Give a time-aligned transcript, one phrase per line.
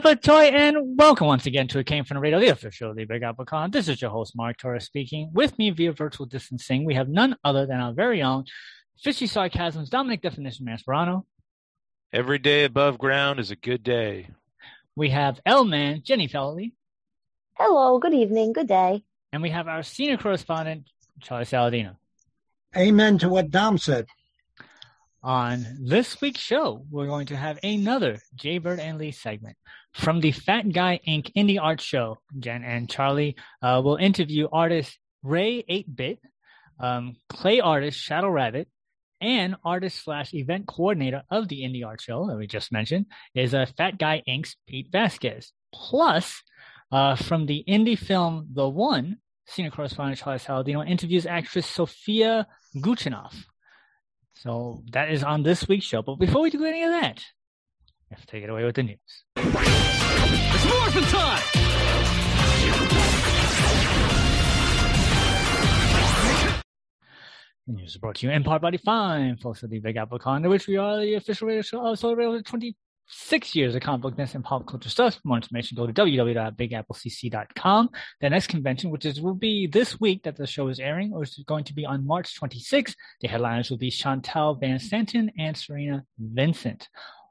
[0.00, 3.04] Yapatoy, and welcome once again to a Came From the Radio, the official of the
[3.04, 3.70] Big Apple Con.
[3.70, 5.28] This is your host, Mark Torres speaking.
[5.34, 8.44] With me via virtual distancing, we have none other than our very own
[9.02, 11.24] Fishy Sarcasms, Dominic Definition Masperano.
[12.14, 14.30] Every day above ground is a good day.
[14.96, 16.72] We have L-Man, Jenny Felly.
[17.58, 19.04] Hello, good evening, good day.
[19.34, 20.88] And we have our senior correspondent,
[21.20, 21.96] Charlie Saladino.
[22.74, 24.06] Amen to what Dom said.
[25.22, 29.58] On this week's show, we're going to have another Jaybird and Lee segment
[29.92, 31.32] from the Fat Guy Inc.
[31.34, 32.18] Indie Art Show.
[32.38, 36.20] Jen and Charlie uh, will interview artist Ray 8-Bit,
[36.78, 38.68] um, clay artist Shadow Rabbit,
[39.20, 43.52] and artist slash event coordinator of the Indie Art Show that we just mentioned is
[43.52, 45.52] uh, Fat Guy Inc.'s Pete Vasquez.
[45.72, 46.42] Plus,
[46.90, 53.34] uh, from the indie film The One, senior correspondent Charlie Saladino interviews actress Sofia Guchinoff.
[54.34, 56.02] So that is on this week's show.
[56.02, 57.22] But before we do any of that,
[58.18, 58.98] to take it away with the news.
[59.36, 61.42] It's morphin' time!
[67.66, 69.96] The news is brought to you in part by the fine folks of the Big
[69.96, 72.74] Apple Con, which we are the official radio show uh, of Radio 20
[73.10, 75.14] six years of comic book news and pop culture stuff.
[75.14, 77.90] For more information, go to www.bigapplecc.com.
[78.20, 81.24] The next convention, which is will be this week that the show is airing, or
[81.24, 82.94] is going to be on March 26th.
[83.20, 86.88] The headliners will be Chantal Van Santen and Serena Vincent.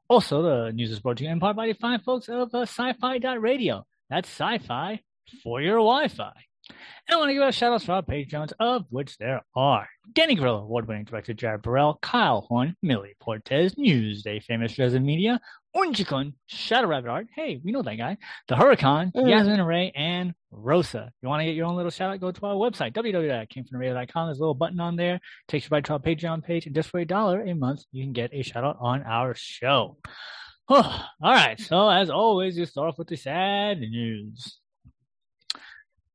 [0.09, 2.61] Also, the news is brought to you in part by the fine folks of uh,
[2.61, 3.85] sci-fi radio.
[4.09, 5.01] That's sci-fi
[5.43, 6.33] for your Wi-Fi.
[6.69, 9.87] And I want to give a shout out to our patrons, of which there are
[10.13, 15.39] Danny Grillo, award winning director Jared Burrell, Kyle Horn, Millie Portez, Newsday famous Resident Media,
[15.75, 17.27] Unchikun, Shadow Rabbit Art.
[17.35, 18.17] Hey, we know that guy.
[18.47, 19.29] The Huracan, mm.
[19.29, 21.11] Yasmin Ray, and Rosa.
[21.21, 22.19] You want to get your own little shout out?
[22.19, 24.27] Go to our website, www.camefromradio.com.
[24.27, 25.19] There's a little button on there.
[25.47, 26.65] Takes you right to our Patreon page.
[26.65, 29.33] And just for a dollar a month, you can get a shout out on our
[29.35, 29.97] show.
[30.69, 31.59] All right.
[31.59, 34.58] So, as always, you start off with the sad news.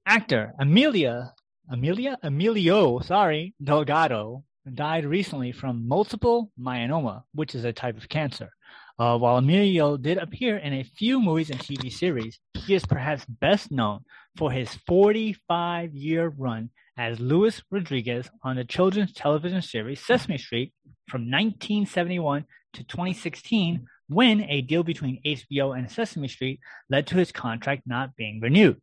[0.07, 1.33] Actor Amelia,
[1.71, 4.45] Amelia, Emilio, sorry, Delgado
[4.75, 8.51] died recently from multiple myeloma, which is a type of cancer.
[8.99, 13.25] Uh, while Emilio did appear in a few movies and TV series, he is perhaps
[13.25, 14.01] best known
[14.37, 20.75] for his 45 year run as Luis Rodriguez on the children's television series Sesame Street
[21.09, 22.45] from 1971
[22.75, 26.61] to 2016, when a deal between HBO and Sesame Street
[26.91, 28.81] led to his contract not being renewed.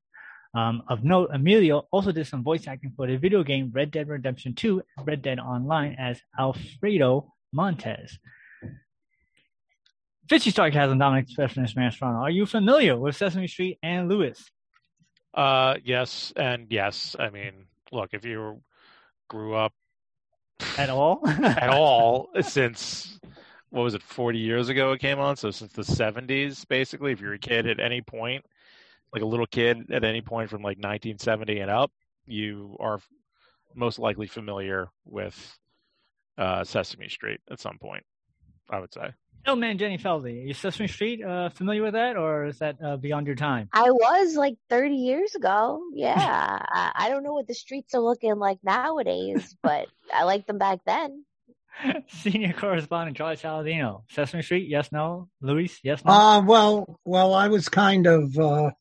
[0.53, 4.07] Um, of note, Emilio also did some voice acting for the video game Red Dead
[4.07, 8.19] Redemption 2, Red Dead Online as Alfredo Montez.
[10.28, 12.22] Fishy Sarcasm, Dominic Specialist Mastrano.
[12.22, 14.50] Are you familiar with Sesame Street and Lewis?
[15.34, 17.16] Uh, yes, and yes.
[17.19, 18.62] I mean, look, if you
[19.29, 19.73] grew up
[20.78, 23.19] at all, at all, since
[23.72, 25.38] what was it, 40 years ago it came on?
[25.38, 28.45] So since the 70s, basically, if you're a kid at any point,
[29.14, 31.92] like a little kid at any point from like 1970 and up,
[32.26, 33.00] you are
[33.76, 35.58] most likely familiar with
[36.38, 38.04] uh, Sesame Street at some point,
[38.70, 39.12] I would say.
[39.48, 42.98] Oh man, Jenny Feldy, is Sesame Street uh, familiar with that, or is that uh,
[42.98, 43.70] beyond your time?
[43.74, 45.82] I was like 30 years ago.
[45.94, 50.46] Yeah, I, I, don't know what the streets are looking like nowadays, but I liked
[50.46, 51.26] them back then.
[52.10, 56.12] Senior correspondent Charlie Saladino, Sesame Street, yes, no, Luis, yes, no.
[56.12, 58.72] Uh well, well, I was kind of, uh,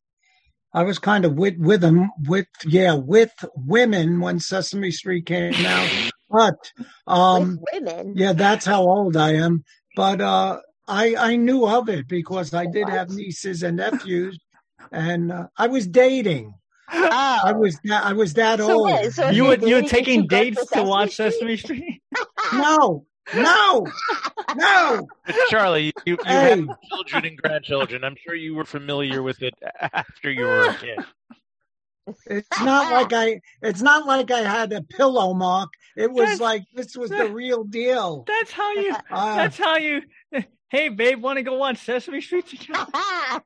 [0.73, 5.55] I was kind of with with them, with yeah, with women when Sesame Street came
[5.67, 5.91] out.
[6.31, 6.73] But
[7.07, 9.65] um, with women, yeah, that's how old I am
[9.97, 14.39] but uh, I I knew of it because I did have nieces and nephews,
[14.93, 16.55] and uh, I was dating.
[16.93, 17.39] Oh.
[17.45, 18.91] I was I was that so old.
[18.91, 22.03] What, so you were you were taking dates to watch Sesame Street?
[22.53, 23.87] no, no,
[24.57, 25.09] no.
[25.49, 26.51] Charlie, you, you hey.
[26.51, 28.05] have children and grandchildren.
[28.05, 30.99] I'm sure you were familiar with it after you were a kid.
[32.27, 33.41] It's not like I.
[33.63, 35.71] It's not like I had a pillow mark.
[35.97, 38.25] It was that's, like this was the real deal.
[38.27, 38.95] That's how you.
[39.11, 40.03] Uh, that's how you.
[40.71, 42.87] Hey, babe, want to go on Sesame Street together?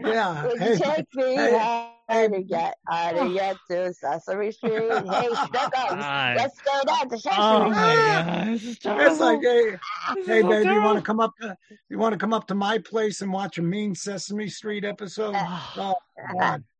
[0.00, 0.46] Yeah.
[0.46, 1.92] Would Hey, you take me hey, how
[2.28, 4.72] to get how to get to Sesame Street?
[4.90, 6.36] Hey, Snuggles, God.
[6.36, 7.74] let's go down to Sesame Oh Street.
[7.74, 9.76] my god, it's like, hey,
[10.14, 11.56] This hey, so baby, you want to come up to
[11.88, 15.34] you want to come up to my place and watch a mean Sesame Street episode?
[15.34, 15.94] Oh
[16.34, 16.64] God.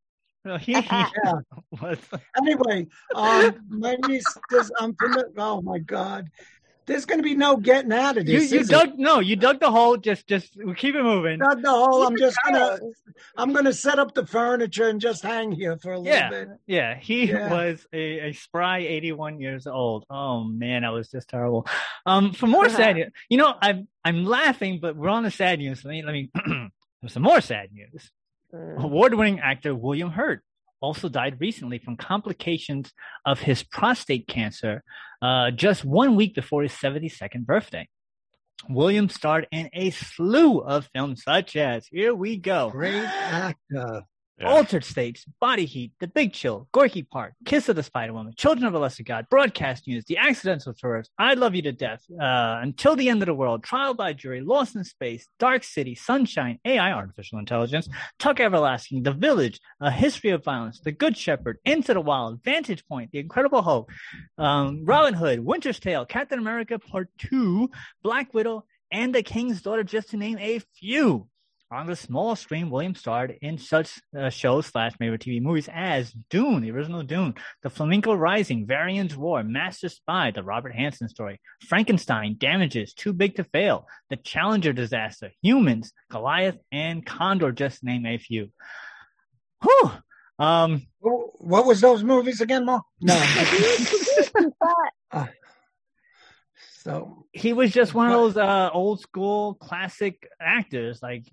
[0.66, 1.40] Yeah.
[2.36, 2.86] Anyway,
[3.16, 5.26] um, my niece says I'm familiar.
[5.38, 6.28] Oh my God,
[6.86, 8.38] there's going to be no getting out of you.
[8.40, 8.52] this.
[8.52, 9.96] You is dug no, you dug the hole.
[9.96, 11.34] Just, just we'll keep it moving.
[11.34, 11.38] It?
[11.38, 12.04] Not the whole.
[12.06, 12.78] I'm just gonna.
[13.36, 16.30] I'm gonna set up the furniture and just hang here for a little Yeah.
[16.30, 16.48] bit.
[16.66, 17.50] Yeah, he Yeah.
[17.50, 20.04] was a, a spry 81 years old.
[20.10, 21.66] Oh man, that was just terrible.
[22.04, 25.58] Um, for more sad news, you know, I'm I'm laughing, but we're on the sad
[25.58, 25.84] news.
[25.84, 26.30] Let me let me.
[27.02, 28.10] There's some more sad news.
[28.54, 28.82] Mm.
[28.84, 30.42] Award-winning actor William Hurt
[30.80, 32.92] also died recently from complications
[33.24, 34.82] of his prostate cancer,
[35.22, 37.88] uh, just one week before his 72nd birthday.
[38.68, 44.02] William starred in a slew of films such as Here We Go, Great actor.
[44.38, 44.48] Yeah.
[44.48, 48.66] Altered States, Body Heat, The Big Chill, Gorky Park, Kiss of the Spider Woman, Children
[48.66, 52.58] of a Lesser God, Broadcast News, The Accidental Tourist, I Love You to Death, uh,
[52.60, 56.58] Until the End of the World, Trial by Jury, Lost in Space, Dark City, Sunshine,
[56.66, 57.88] AI, Artificial Intelligence,
[58.18, 62.86] Tuck Everlasting, The Village, A History of Violence, The Good Shepherd, Into the Wild, Vantage
[62.86, 63.90] Point, The Incredible Hulk,
[64.36, 67.70] um, Robin Hood, Winter's Tale, Captain America Part 2,
[68.02, 71.26] Black Widow, and The King's Daughter, just to name a few.
[71.72, 76.12] On the small screen, William starred in such uh, shows slash major TV movies as
[76.30, 77.34] Dune, the original Dune,
[77.64, 83.34] The Flamingo Rising, Varian's War, Master Spy, The Robert Hanssen Story, Frankenstein, Damages, Too Big
[83.36, 88.52] to Fail, The Challenger Disaster, Humans, Goliath, and Condor, just to name a few.
[89.64, 89.90] Whew.
[90.38, 92.82] Um, What was those movies again, Mo?
[93.00, 93.16] No.
[95.10, 95.26] Uh,
[96.84, 101.24] so he was just one of those uh, old school classic actors, like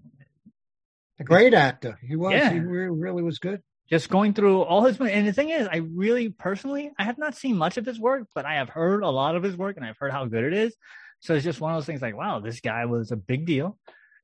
[1.19, 1.97] a great actor.
[2.01, 2.33] He was.
[2.33, 2.51] Yeah.
[2.51, 3.61] He re- really was good.
[3.89, 7.35] just going through all his and the thing is i really personally i have not
[7.35, 9.85] seen much of his work but i have heard a lot of his work and
[9.85, 10.73] i've heard how good it is
[11.19, 13.77] so it's just one of those things like wow this guy was a big deal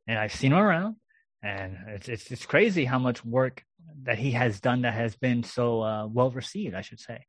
[0.08, 0.96] and i've seen him around
[1.44, 3.64] and it's it's, it's crazy how much work
[4.04, 7.20] that he has done that has been so uh, well received i should say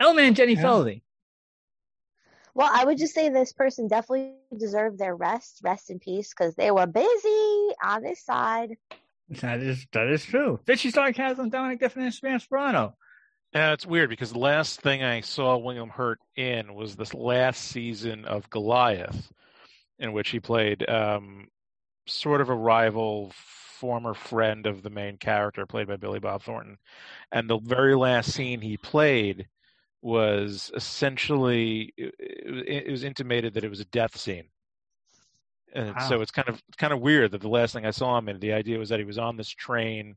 [0.00, 0.64] elman and jenny Yeah.
[0.64, 1.02] Feldy.
[2.54, 5.60] Well, I would just say this person definitely deserved their rest.
[5.62, 8.76] Rest in peace, because they were busy on this side.
[9.28, 12.94] that is that is true fishy sarcasm dominic definition Spanish Esperanto.
[13.54, 17.62] Yeah, it's weird because the last thing I saw William Hurt in was this last
[17.64, 19.32] season of Goliath,
[19.98, 21.48] in which he played um,
[22.06, 26.76] sort of a rival, former friend of the main character, played by Billy Bob Thornton.
[27.32, 29.48] And the very last scene he played
[30.02, 34.48] was essentially it, it it was intimated that it was a death scene.
[35.74, 36.08] And Wow.
[36.08, 38.28] so it's kind of it's kind of weird that the last thing I saw him
[38.28, 40.16] in, the idea was that he was on this train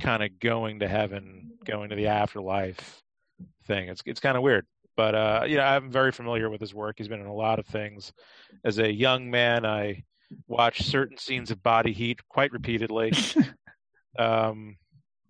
[0.00, 3.02] kind of going to heaven, going to the afterlife
[3.66, 3.88] thing.
[3.88, 4.66] It's it's kind of weird,
[4.96, 6.96] but uh, you know, I'm very familiar with his work.
[6.98, 8.12] He's been in a lot of things.
[8.64, 10.04] As a young man, I
[10.46, 13.12] watched certain scenes of Body Heat quite repeatedly.
[14.18, 14.76] um,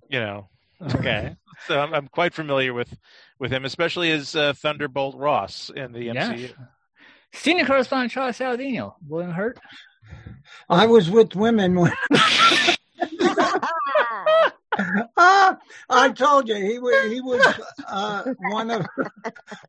[0.09, 0.49] you know,
[0.83, 1.37] okay
[1.67, 2.95] so I'm, I'm quite familiar with
[3.39, 6.55] with him, especially as uh, Thunderbolt Ross in the yeah MCU.
[7.33, 9.59] Senior correspondent charles saladino william hurt
[10.71, 11.93] I was with women when
[15.17, 15.59] ah,
[15.91, 17.45] I told you he was he was
[17.89, 18.87] uh, one of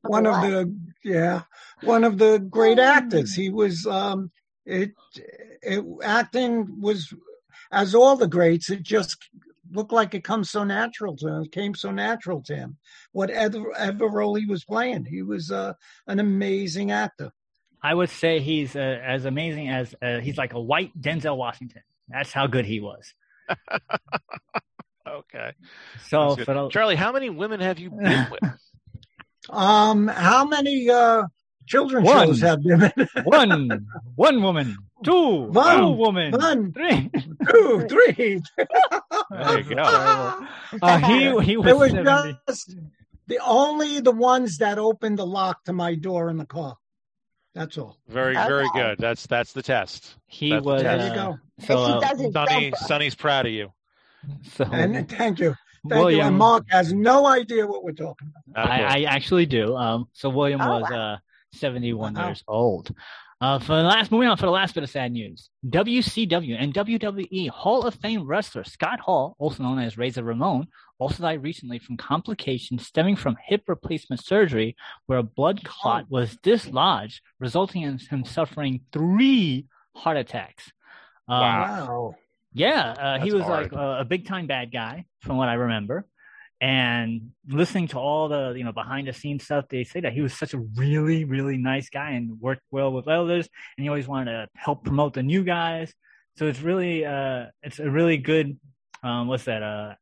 [0.02, 1.44] one of the yeah
[1.82, 3.34] one of the great actors.
[3.34, 4.32] He was um
[4.66, 7.14] it it acting was
[7.72, 8.70] as all the greats.
[8.70, 9.30] It just
[9.72, 11.44] looked like it comes so natural to him.
[11.44, 12.78] It came so natural to him.
[13.12, 15.74] Whatever ever role he was playing, he was uh,
[16.08, 17.32] an amazing actor.
[17.82, 21.82] I would say he's uh, as amazing as uh, he's like a white Denzel Washington.
[22.08, 23.14] That's how good he was.
[25.08, 25.54] Okay,
[26.08, 28.42] So for the, Charlie, how many women have you been with?
[29.50, 31.24] Um, how many uh,
[31.66, 32.28] children's One.
[32.28, 33.08] shows have there been?
[33.24, 36.74] one, one woman, two, One, two woman, one.
[36.74, 37.10] three.
[37.50, 37.88] Two.
[37.88, 39.76] There you go.
[39.76, 40.48] Terrible.
[40.82, 42.38] Uh, he he It was, was 70.
[42.48, 42.76] just
[43.26, 46.76] the only the ones that opened the lock to my door in the car.
[47.56, 47.98] That's all.
[48.08, 48.80] Very, very Okay.
[48.80, 48.98] good.
[49.00, 50.16] That's that's the test.
[50.28, 50.82] he That's- was.
[50.84, 51.40] There you go.
[51.66, 51.86] So,
[52.18, 52.74] he uh, Sonny.
[52.86, 53.72] Sonny's proud of you.
[54.56, 55.18] so And thank you.
[55.18, 55.56] Thank you.
[55.86, 58.70] William, And Mark has no idea what we're talking about.
[58.70, 59.76] I, I actually do.
[59.76, 61.14] Um, so William Oh, was wow.
[61.14, 61.18] uh
[61.54, 62.28] 71 Wow.
[62.28, 62.94] years old.
[63.42, 66.74] Uh, for the last, moving on for the last bit of sad news, WCW and
[66.74, 70.68] WWE Hall of Fame wrestler Scott Hall, also known as Razor Ramon,
[71.00, 74.76] also died recently from complications stemming from hip replacement surgery,
[75.08, 79.66] where a blood clot was dislodged, resulting in him suffering three
[79.96, 80.72] heart attacks.
[81.28, 82.16] Um, Wow.
[82.54, 83.72] Yeah, uh, he was hard.
[83.72, 86.06] like a, a big time bad guy, from what I remember.
[86.62, 90.22] And listening to all the you know behind the scenes stuff, they say that he
[90.22, 94.08] was such a really really nice guy and worked well with elders, and he always
[94.08, 95.94] wanted to help promote the new guys.
[96.38, 98.60] So it's really uh, it's a really good
[99.04, 99.96] um, what's that uh,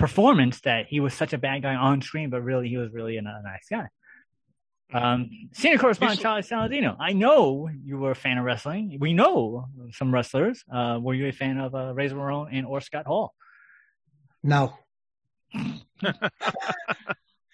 [0.00, 3.16] performance that he was such a bad guy on screen, but really he was really
[3.16, 3.86] a, a nice guy.
[4.92, 6.96] Um, senior correspondent Charlie Saladino.
[6.98, 8.96] I know you were a fan of wrestling.
[8.98, 10.64] We know some wrestlers.
[10.72, 13.32] Uh, were you a fan of uh, Razor Ramon and or Scott Hall?
[14.42, 14.76] No,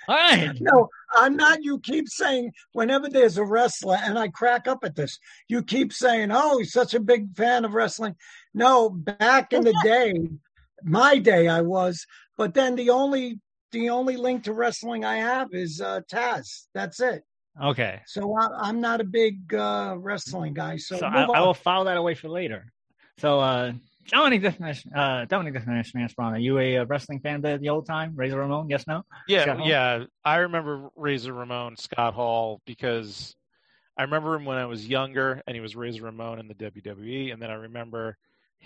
[0.08, 0.52] All right.
[0.60, 1.64] no, I'm not.
[1.64, 5.18] You keep saying whenever there's a wrestler, and I crack up at this.
[5.48, 8.14] You keep saying, "Oh, he's such a big fan of wrestling."
[8.54, 10.14] No, back in the day,
[10.84, 12.06] my day, I was.
[12.36, 13.40] But then the only
[13.72, 16.66] the only link to wrestling I have is uh, Taz.
[16.74, 17.22] That's it.
[17.62, 18.00] Okay.
[18.06, 20.76] So I, I'm not a big uh, wrestling guy.
[20.76, 21.24] So, So I.
[21.24, 22.70] I will file that away for later.
[23.18, 23.72] So, uh,
[24.08, 28.12] Dominic Definition, uh, Dominic Definition, are you a uh, wrestling fan the, the old time?
[28.14, 28.68] Razor Ramon?
[28.68, 29.02] Yes, no?
[29.26, 30.04] Yeah, yeah.
[30.24, 33.34] I remember Razor Ramon, Scott Hall, because
[33.96, 37.32] I remember him when I was younger, and he was Razor Ramon in the WWE,
[37.32, 38.16] and then I remember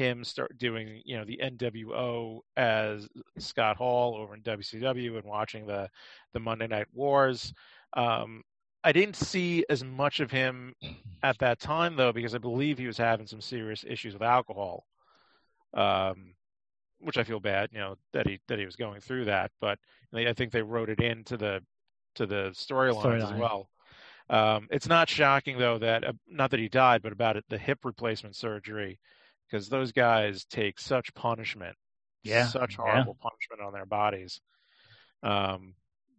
[0.00, 3.06] him start doing, you know, the NWO as
[3.38, 5.88] Scott Hall over in WCW and watching the
[6.32, 7.52] the Monday Night Wars.
[7.92, 8.42] Um,
[8.82, 10.74] I didn't see as much of him
[11.22, 14.86] at that time though, because I believe he was having some serious issues with alcohol.
[15.74, 16.34] Um,
[17.00, 19.50] which I feel bad, you know, that he that he was going through that.
[19.60, 19.78] But
[20.12, 21.60] they, I think they wrote it into the
[22.16, 23.68] to the storylines as well.
[24.28, 27.58] Um, it's not shocking though that uh, not that he died, but about it, the
[27.58, 28.98] hip replacement surgery,
[29.50, 31.76] because those guys take such punishment,
[32.22, 32.84] Yeah, such yeah.
[32.84, 34.40] horrible punishment on their bodies.
[35.22, 35.74] Um,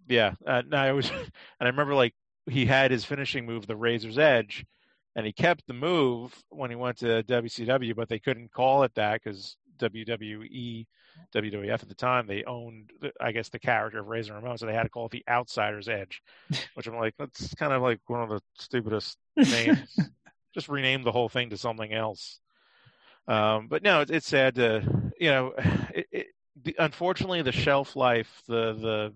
[0.08, 2.14] yeah, uh, and I was, and I remember like
[2.50, 4.66] he had his finishing move, the Razor's Edge,
[5.16, 8.94] and he kept the move when he went to WCW, but they couldn't call it
[8.96, 10.86] that because WWE,
[11.36, 14.74] WWF at the time, they owned, I guess, the character of Razor Ramon, so they
[14.74, 16.22] had to call it the Outsider's Edge,
[16.76, 19.98] which I'm like, that's kind of like one of the stupidest names.
[20.54, 22.40] Just rename the whole thing to something else.
[23.28, 25.54] Um, but no, it's, it's sad to, you know,
[25.94, 26.28] it, it,
[26.64, 29.14] the, unfortunately, the shelf life, the the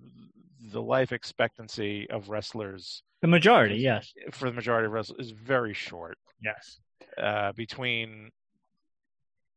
[0.71, 4.13] the life expectancy of wrestlers The majority, yes.
[4.31, 6.17] for the majority of wrestlers is very short.
[6.41, 6.79] Yes.
[7.17, 8.31] Uh, between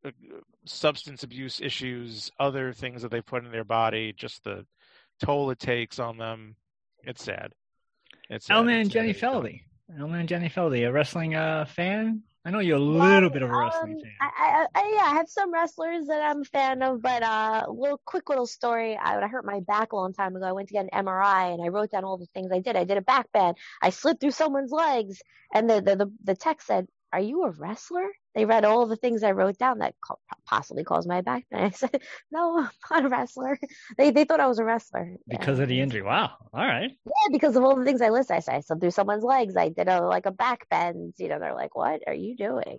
[0.04, 0.10] uh,
[0.64, 4.66] substance abuse issues, other things that they put in their body, just the
[5.24, 6.56] toll it takes on them,
[7.04, 7.52] it's sad.
[8.30, 8.56] It's sad.
[8.56, 9.14] Elman and Jenny.
[9.14, 9.62] Feldy.
[9.98, 12.22] Elman and Jenny Feldy, a wrestling uh, fan?
[12.44, 14.12] I know you're a little bit of a wrestling um, fan.
[14.20, 17.66] I, I, I, yeah, I have some wrestlers that I'm a fan of, but uh,
[17.68, 18.96] little quick little story.
[18.96, 21.52] I, I hurt my back a long time ago, I went to get an MRI
[21.52, 22.76] and I wrote down all the things I did.
[22.76, 23.56] I did a back bend.
[23.82, 25.20] I slid through someone's legs,
[25.52, 28.96] and the the the, the tech said, "Are you a wrestler?" They read all the
[28.96, 31.64] things I wrote down that co- possibly caused my back bend.
[31.66, 33.58] I said, "No, I'm not a wrestler."
[33.98, 35.62] They they thought I was a wrestler Because Yeah.
[35.64, 36.02] of the injury.
[36.02, 36.32] Wow.
[36.52, 36.90] All right.
[37.06, 38.36] Yeah, because of all the things I listed.
[38.36, 39.56] I said I slid through someone's legs.
[39.56, 41.14] I did a like a back bend.
[41.18, 42.78] You know, they're like, "What are you doing?"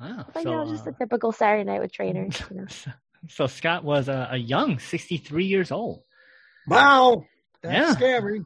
[0.00, 0.24] Wow.
[0.32, 2.40] But so, you know, just uh, a typical Saturday night with trainers.
[2.50, 2.66] You know.
[2.68, 2.90] so,
[3.28, 6.02] so Scott was a, a young 63 years old.
[6.66, 7.24] wow,
[7.62, 7.92] that's Yeah.
[7.94, 8.44] scary.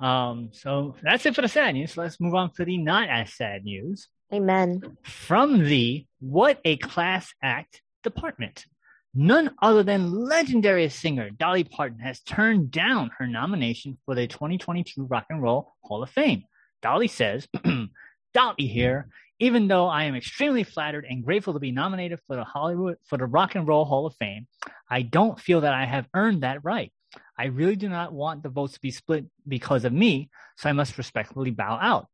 [0.00, 1.92] Um, so that's it for the sad news.
[1.92, 4.96] So let's move on to the not as sad news Amen.
[5.02, 8.66] from the What a Class Act department.
[9.12, 15.04] None other than legendary singer Dolly Parton has turned down her nomination for the 2022
[15.04, 16.44] Rock and Roll Hall of Fame.
[16.80, 17.48] Dolly says,
[18.34, 19.08] Dolly here,
[19.40, 23.18] even though I am extremely flattered and grateful to be nominated for the Hollywood for
[23.18, 24.46] the Rock and Roll Hall of Fame,
[24.88, 26.92] I don't feel that I have earned that right.
[27.36, 30.72] I really do not want the votes to be split because of me, so I
[30.72, 32.06] must respectfully bow out.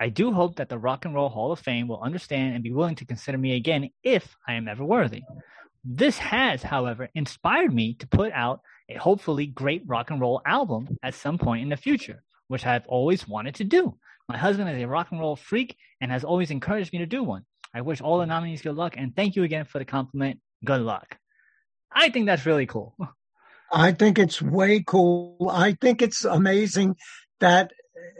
[0.00, 2.72] I do hope that the Rock and Roll Hall of Fame will understand and be
[2.72, 5.22] willing to consider me again if I am ever worthy.
[5.84, 10.88] This has, however, inspired me to put out a hopefully great rock and roll album
[11.02, 13.96] at some point in the future, which I've always wanted to do.
[14.28, 17.22] My husband is a rock and roll freak and has always encouraged me to do
[17.22, 17.44] one.
[17.74, 20.40] I wish all the nominees good luck and thank you again for the compliment.
[20.64, 21.18] Good luck.
[21.92, 22.96] I think that's really cool.
[23.72, 25.50] I think it's way cool.
[25.52, 26.96] I think it's amazing
[27.40, 27.72] that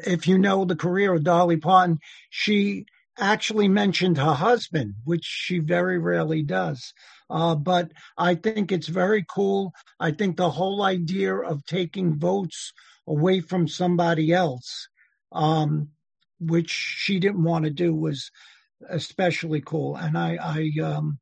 [0.07, 1.99] if you know the career of Dolly Parton,
[2.31, 2.87] she
[3.19, 6.93] actually mentioned her husband, which she very rarely does.
[7.31, 9.73] Uh, but I think it's very cool.
[10.01, 12.73] I think the whole idea of taking votes
[13.07, 14.89] away from somebody else,
[15.33, 15.89] um,
[16.41, 18.31] which she didn't want to do, was
[18.89, 19.97] especially cool.
[19.97, 21.19] And I, I, um,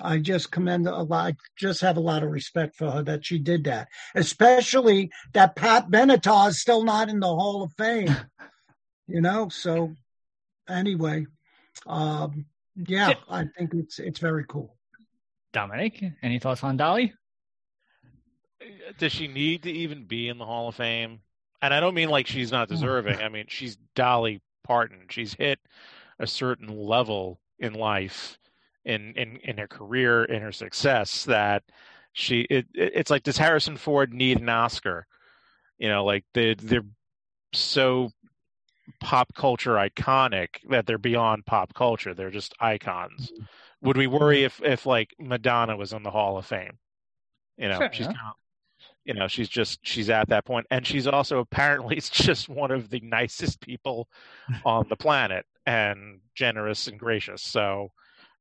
[0.00, 1.26] I just commend a lot.
[1.26, 5.54] I just have a lot of respect for her that she did that, especially that
[5.54, 8.14] Pat Benatar is still not in the Hall of Fame.
[9.06, 9.94] you know, so
[10.68, 11.26] anyway,
[11.86, 14.76] um, yeah, I think it's it's very cool.
[15.52, 17.12] Dominic, any thoughts on Dolly?
[18.98, 21.20] Does she need to even be in the Hall of Fame?
[21.62, 23.20] And I don't mean like she's not deserving.
[23.20, 25.06] I mean she's Dolly Parton.
[25.08, 25.60] She's hit
[26.18, 28.38] a certain level in life,
[28.84, 31.62] in in in her career, in her success that
[32.12, 35.06] she it, it's like does Harrison Ford need an Oscar?
[35.78, 36.86] You know, like they they're
[37.52, 38.10] so
[39.00, 42.14] pop culture iconic that they're beyond pop culture.
[42.14, 43.30] They're just icons.
[43.30, 43.44] Mm-hmm.
[43.82, 44.64] Would we worry mm-hmm.
[44.64, 46.78] if if like Madonna was in the Hall of Fame?
[47.56, 48.14] You know, Fair she's of,
[49.04, 52.90] you know, she's just she's at that point, and she's also apparently just one of
[52.90, 54.08] the nicest people
[54.64, 57.42] on the planet, and generous and gracious.
[57.42, 57.90] So,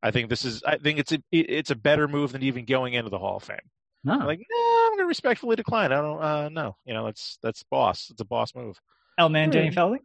[0.04, 2.94] I think this is I think it's a it's a better move than even going
[2.94, 3.58] into the Hall of Fame.
[4.04, 4.14] No.
[4.14, 5.94] I'm like, no, I'm going to respectfully decline.
[5.94, 8.10] I don't uh no, you know, that's that's boss.
[8.12, 8.80] It's a boss move.
[9.18, 9.74] L man Jenny Hmm.
[9.74, 10.00] Felding?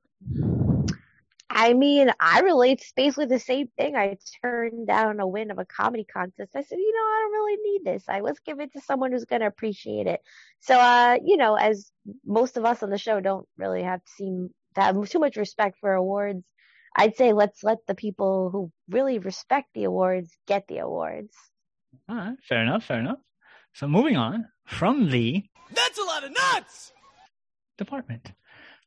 [1.50, 3.96] I mean, I relate to basically the same thing.
[3.96, 6.54] I turned down a win of a comedy contest.
[6.54, 8.04] I said, you know, I don't really need this.
[8.08, 10.20] I let's give it to someone who's going to appreciate it.
[10.60, 11.90] So, uh, you know, as
[12.24, 15.78] most of us on the show don't really have seem to have too much respect
[15.80, 16.44] for awards,
[16.98, 21.32] I'd say let's let the people who really respect the awards get the awards.
[22.08, 23.20] All right, fair enough, fair enough.
[23.72, 26.92] So moving on from the That's a lot of nuts!
[27.78, 28.32] department.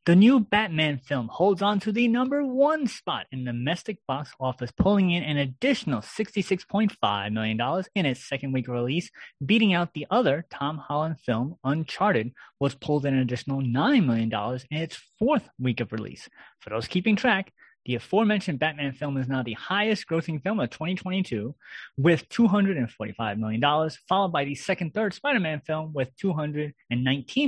[0.04, 4.72] The new Batman film holds on to the number one spot in domestic box office,
[4.76, 9.10] pulling in an additional $66.5 million in its second week release,
[9.46, 14.32] beating out the other Tom Holland film, Uncharted, was pulled in an additional $9 million
[14.72, 16.28] in its fourth week of release.
[16.60, 17.52] For those keeping track,
[17.84, 21.54] the aforementioned Batman film is now the highest grossing film of 2022
[21.96, 26.72] with $245 million, followed by the second, third Spider Man film with $219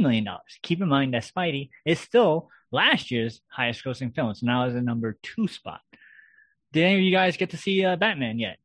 [0.00, 0.26] million.
[0.62, 4.74] Keep in mind that Spidey is still last year's highest grossing film, so now is
[4.74, 5.80] the number two spot.
[6.72, 8.58] Did any of you guys get to see uh, Batman yet?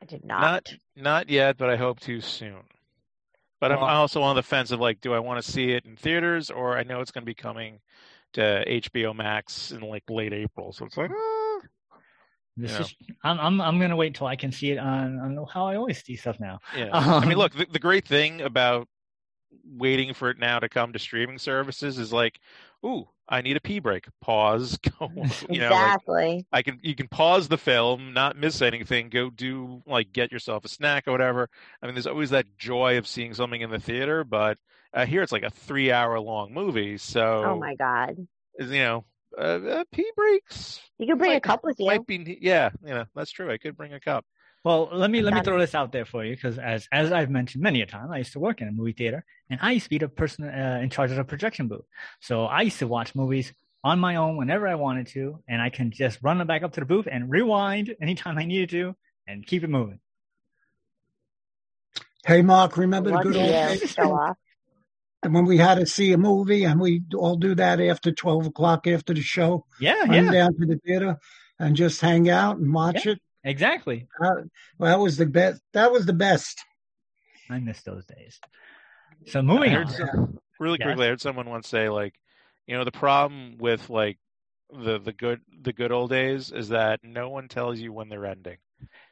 [0.00, 0.40] I did not.
[0.40, 2.62] Not not yet, but I hope to soon.
[3.60, 5.96] But I'm also on the fence of like, do I want to see it in
[5.96, 7.80] theaters or I know it's going to be coming
[8.34, 11.60] to HBO Max in like late April, so it's like, ah.
[12.56, 12.80] This Yeah.
[12.80, 15.76] is I'm I'm I'm gonna wait until I can see it on, on how I
[15.76, 16.58] always see stuff now.
[16.76, 16.90] yeah.
[16.92, 18.88] I Um, mean, look, the, the great thing about
[19.64, 22.40] waiting for it now to come to streaming services is like,
[22.84, 24.06] ooh, I need a pee break.
[24.20, 24.78] Pause.
[24.98, 25.10] Go.
[25.50, 26.46] You know, like, exactly.
[26.52, 30.64] I can you can pause the film, not miss anything, go do like get yourself
[30.64, 31.48] a snack or whatever.
[31.82, 34.58] I mean, there's always that joy of seeing something in the theater, but
[34.94, 38.16] uh, here it's like a three hour long movie, so oh my God.
[38.58, 39.04] is, you know,
[39.36, 41.86] uh, uh, pee breaks You can bring a Might- cup with you.
[41.86, 43.50] might be yeah, you know, that's true.
[43.50, 44.24] I could bring a cup.
[44.64, 47.30] Well, let me let me throw this out there for you because as as I've
[47.30, 49.84] mentioned many a time, I used to work in a movie theater and I used
[49.84, 51.84] to be the person uh, in charge of the projection booth.
[52.20, 53.52] So I used to watch movies
[53.84, 56.72] on my own whenever I wanted to, and I can just run them back up
[56.72, 58.96] to the booth and rewind anytime I needed to
[59.28, 60.00] and keep it moving.
[62.26, 63.96] Hey, Mark, remember the Lucky good old you, days
[65.24, 65.34] show off.
[65.34, 68.86] when we had to see a movie and we all do that after 12 o'clock
[68.86, 71.18] after the show, Yeah, run yeah, down to the theater
[71.58, 73.18] and just hang out and watch it?
[73.44, 74.06] exactly.
[74.22, 74.42] Uh,
[74.78, 75.60] well, that was the best.
[75.72, 76.64] That was the best.
[77.50, 78.38] I miss those days.
[79.26, 79.88] So moving on.
[79.88, 80.86] some- really Yes.
[80.86, 82.14] quickly, I heard someone once say like,
[82.66, 84.18] you know, the problem with like
[84.70, 88.26] the the good the good old days is that no one tells you when they're
[88.26, 88.58] ending.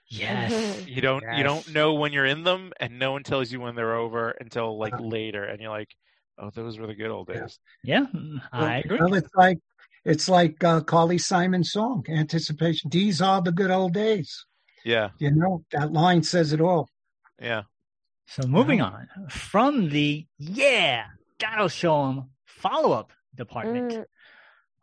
[0.09, 0.87] Yes.
[0.87, 3.75] You don't you don't know when you're in them, and no one tells you when
[3.75, 5.90] they're over until like later, and you're like,
[6.38, 7.59] oh, those were the good old days.
[7.83, 8.99] Yeah, mm, I agree.
[9.01, 9.59] Well, it's like
[10.05, 14.45] it's like uh, Carly Simon's song, "Anticipation." These are the good old days.
[14.85, 16.88] Yeah, You know that line says it all.
[17.42, 17.62] yeah.
[18.29, 21.07] So moving on from the yeah,
[21.40, 23.92] gotta show 'em follow up department.
[23.92, 24.05] Mm,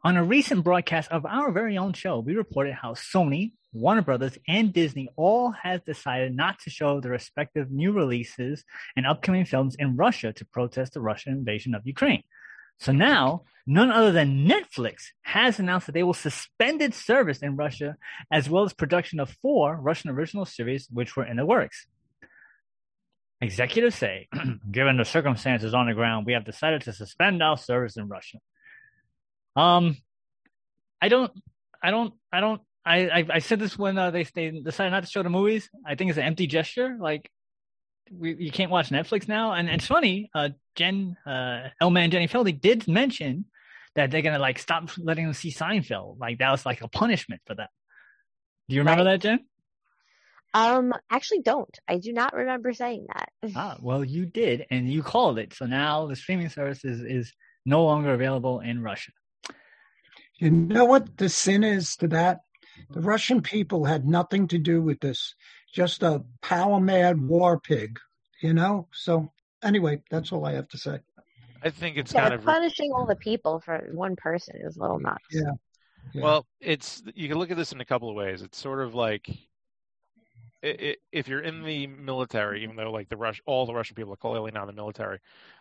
[0.06, 4.38] On a recent broadcast of our very own show, we reported how Sony, Warner Brothers,
[4.48, 8.64] and Disney all has decided not to show their respective new releases
[8.96, 12.24] and upcoming films in Russia to protest the Russian invasion of Ukraine.
[12.80, 17.56] So now, none other than Netflix has announced that they will suspend its service in
[17.56, 17.96] Russia,
[18.32, 21.88] as well as production of four Russian original series which were in the works.
[23.42, 24.28] Executives say,
[24.72, 28.38] given the circumstances on the ground, we have decided to suspend our service in Russia.
[29.56, 29.98] Um,
[31.02, 31.32] I don't,
[31.82, 32.62] I don't, I don't.
[32.86, 35.70] I I, I said this when uh, they they decided not to show the movies.
[35.86, 36.98] I think it's an empty gesture.
[37.00, 37.30] Like,
[38.12, 39.54] we you can't watch Netflix now.
[39.54, 40.30] And, and it's funny.
[40.34, 43.46] Uh, Jen, uh, Elman Jenny Feldy did mention
[43.96, 46.20] that they're gonna like stop letting them see Seinfeld.
[46.20, 47.68] Like that was like a punishment for them.
[48.70, 49.40] Do you remember that, Jen?
[50.54, 51.76] Um, actually, don't.
[51.88, 53.30] I do not remember saying that.
[53.56, 55.54] Ah, well, you did, and you called it.
[55.54, 57.34] So now the streaming service is, is
[57.66, 59.12] no longer available in Russia.
[60.36, 62.40] You know what the sin is to that?
[62.90, 65.36] The Russian people had nothing to do with this.
[65.74, 68.00] just a power mad war pig,
[68.42, 68.88] you know.
[68.94, 69.32] So
[69.64, 71.00] anyway, that's all I have to say.
[71.64, 74.82] I think it's Yeah, kind of punishing all the people for one person is a
[74.82, 75.26] little nuts.
[75.32, 75.52] Yeah.
[76.14, 76.22] Yeah.
[76.22, 78.42] Well, it's you can look at this in a couple of ways.
[78.42, 79.30] It's sort of like
[80.64, 83.96] i i if you're in the military, even though like the Rush, all the Russian
[83.96, 85.20] people are clearly not in the military,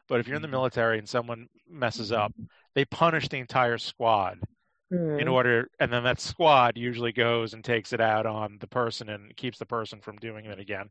[0.08, 0.56] but if you're in the mm-hmm.
[0.56, 2.32] military and someone messes up,
[2.74, 4.40] they punish the entire squad
[4.92, 5.18] Hmm.
[5.18, 9.08] in order, and then that squad usually goes and takes it out on the person
[9.08, 10.90] and keeps the person from doing it again.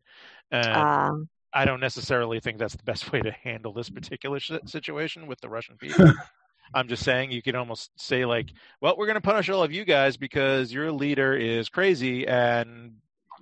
[0.49, 1.11] And Uh,
[1.53, 5.39] I don't necessarily think that's the best way to handle this particular sh- situation with
[5.41, 6.05] the Russian people.
[6.73, 9.71] I'm just saying you can almost say like, well, we're going to punish all of
[9.71, 12.93] you guys because your leader is crazy and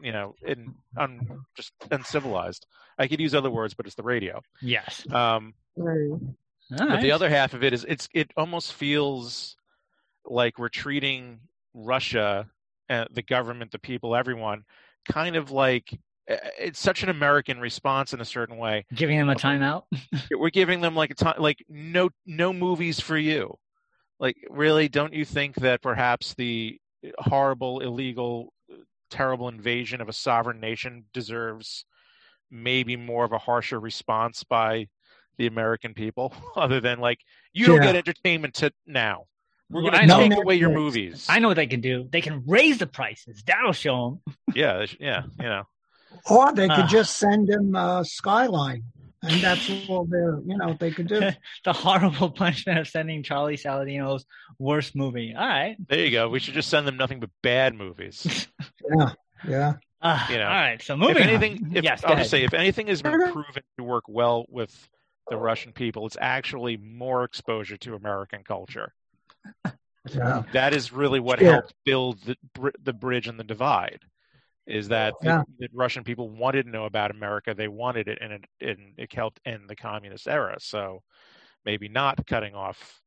[0.02, 2.66] you know, and un, just uncivilized.
[2.98, 4.42] I could use other words, but it's the radio.
[4.62, 5.06] Yes.
[5.12, 5.54] Um.
[5.78, 9.56] All but the other half of it is it's it almost feels
[10.30, 11.40] like we're treating
[11.74, 12.48] Russia,
[12.90, 14.64] uh, the government, the people, everyone,
[15.10, 15.98] kind of like
[16.30, 18.86] it's such an American response in a certain way.
[18.94, 19.84] Giving them a timeout.
[20.32, 23.56] We're giving them like a time, like no no movies for you.
[24.20, 26.80] Like really, don't you think that perhaps the
[27.18, 28.54] horrible, illegal,
[29.10, 31.86] terrible invasion of a sovereign nation deserves
[32.52, 34.88] maybe more of a harsher response by
[35.38, 37.20] the American people, other than like
[37.54, 39.26] you don't get entertainment to now.
[39.70, 40.30] We're Well, going I to know.
[40.30, 41.28] take away your movies.
[41.30, 42.08] I know what they can do.
[42.12, 43.44] They can raise the prices.
[43.46, 44.36] That'll show them.
[44.56, 45.64] Yeah, they sh- yeah, you know.
[46.30, 46.88] Or they could Ah.
[46.88, 48.82] just send him uh, Skyline,
[49.22, 51.20] and that's all they're, you know, they could do.
[51.66, 54.26] the horrible punishment of sending Charlie Saladino's
[54.58, 55.36] worst movie.
[55.38, 55.76] All right.
[55.88, 56.30] There you go.
[56.30, 58.48] We should just send them nothing but bad movies.
[58.92, 59.12] Yeah,
[59.48, 59.74] yeah.
[60.02, 60.82] Uh, You know, all right.
[60.82, 61.30] So moving if on.
[61.30, 64.90] anything, if, yes, I'll just say, if anything has been proven to work well with
[65.30, 68.94] the Russian people, it's actually more exposure to American culture.
[70.14, 70.44] Yeah.
[70.54, 71.52] That is really what Yeah.
[71.52, 74.00] helped build the br- the bridge and the divide.
[74.66, 75.44] Is that the, Yeah.
[75.58, 77.54] the Russian people wanted to know about America?
[77.54, 80.58] They wanted it, and it and it helped end the communist era.
[80.60, 81.04] So
[81.66, 83.02] maybe not cutting off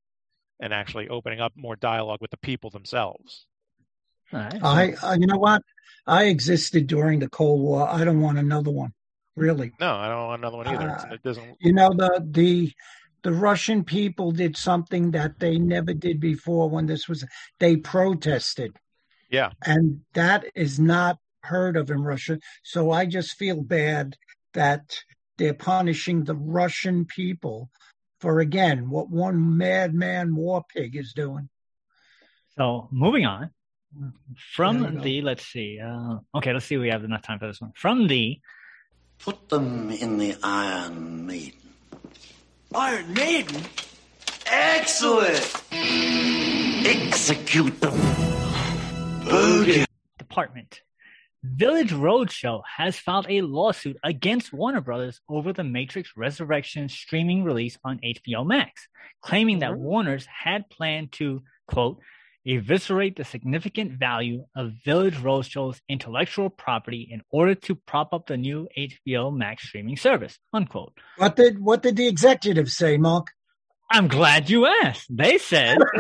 [0.61, 3.47] and actually opening up more dialogue with the people themselves.
[4.33, 4.62] All right.
[4.62, 5.62] I, uh, you know what?
[6.07, 7.88] I existed during the Cold War.
[7.88, 8.92] I don't want another one,
[9.37, 9.73] really.
[9.81, 10.90] No, I don't want another one either.
[10.90, 11.57] Uh, it doesn't.
[11.61, 12.73] You know, the the
[13.23, 17.25] the Russian people did something that they never did before when this was.
[17.59, 18.77] They protested,
[19.31, 22.39] Yeah, and that is not heard of in Russia.
[22.63, 24.17] So I just feel bad
[24.55, 24.97] that
[25.39, 27.71] they're punishing the Russian people
[28.21, 31.49] for again what one madman war pig is doing.
[32.57, 33.51] So moving on
[33.93, 35.01] There we from go.
[35.03, 35.81] the let's see.
[35.81, 36.77] Uh, okay, let's see.
[36.77, 37.73] We have enough time for this one.
[37.75, 38.41] From the
[39.19, 41.62] Put them in the Iron Maiden.
[42.75, 43.63] Iron Maiden?
[44.47, 45.63] Excellent!
[46.87, 47.93] Execute them.
[49.25, 49.85] Boogie.
[50.19, 50.81] department,
[51.43, 57.79] Village Roadshow has filed a lawsuit against Warner Brothers over the Matrix Resurrection streaming release
[57.85, 58.89] on HBO Max,
[59.21, 59.79] claiming that Mhm.
[59.79, 62.01] Warner's had planned to quote
[62.46, 68.37] eviscerate the significant value of Village Roadshow's intellectual property in order to prop up the
[68.37, 70.38] new HBO Max streaming service.
[70.52, 70.92] Unquote.
[71.16, 73.28] What did what did the executives say, Mark?
[73.90, 75.07] I'm glad you asked.
[75.11, 75.76] They said,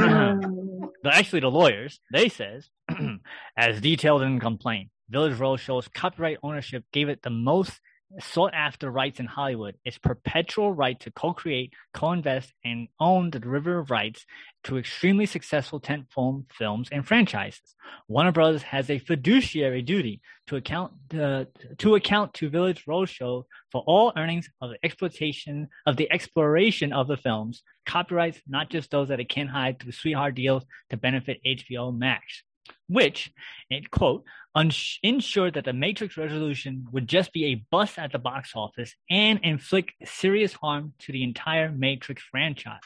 [1.04, 2.68] actually the lawyers, they says,
[3.56, 7.78] as detailed in the complaint, Village Roadshow's copyright ownership gave it the most
[8.20, 13.90] sought after rights in Hollywood, its perpetual right to co-create, co-invest, and own the derivative
[13.90, 14.26] rights
[14.64, 17.74] to extremely successful tentpole films and franchises.
[18.08, 21.44] Warner Brothers has a fiduciary duty to account uh,
[21.78, 27.08] to account to Village Roadshow for all earnings of the exploitation of the exploration of
[27.08, 31.40] the films, copyrights, not just those that it can hide through sweetheart deals to benefit
[31.46, 32.42] HBO Max,
[32.88, 33.32] which,
[33.70, 38.18] it quote, uns- ensured that the Matrix resolution would just be a bust at the
[38.18, 42.80] box office and inflict serious harm to the entire Matrix franchise.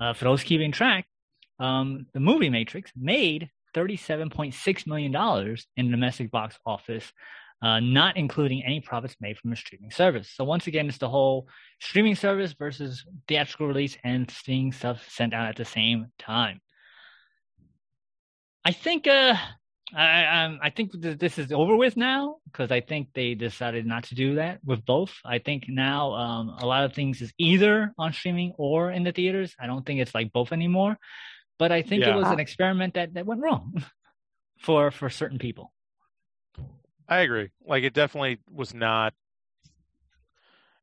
[0.00, 1.06] Uh, for those keeping track,
[1.58, 7.12] um, the movie Matrix made $37.6 million in domestic box office,
[7.62, 10.30] uh, not including any profits made from a streaming service.
[10.34, 11.48] So once again, it's the whole
[11.80, 16.60] streaming service versus theatrical release and seeing stuff sent out at the same time.
[18.64, 19.34] I think uh,
[19.94, 23.86] I um, I think th- this is over with now because I think they decided
[23.86, 25.12] not to do that with both.
[25.24, 29.12] I think now um, a lot of things is either on streaming or in the
[29.12, 29.54] theaters.
[29.60, 30.96] I don't think it's like both anymore.
[31.58, 33.84] But I think it was an experiment that, that went wrong
[34.58, 35.72] for for certain people.
[37.08, 37.50] I agree.
[37.66, 39.12] Like it definitely was not.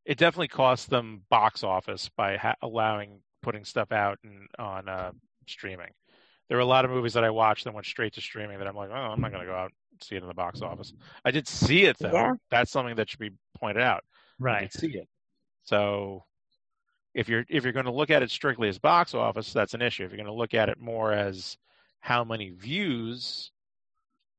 [0.05, 5.11] It definitely cost them box office by ha- allowing putting stuff out and on uh,
[5.47, 5.91] streaming.
[6.49, 8.67] There were a lot of movies that I watched that went straight to streaming that
[8.67, 10.61] I'm like, oh, I'm not going to go out and see it in the box
[10.61, 10.93] office.
[11.23, 12.11] I did see it though.
[12.11, 12.33] Yeah.
[12.49, 14.03] That's something that should be pointed out.
[14.39, 14.71] I Right.
[14.71, 15.07] did see it.
[15.63, 16.25] So
[17.13, 19.81] if you're if you're going to look at it strictly as box office, that's an
[19.81, 20.03] issue.
[20.03, 21.57] If you're going to look at it more as
[21.99, 23.51] how many views,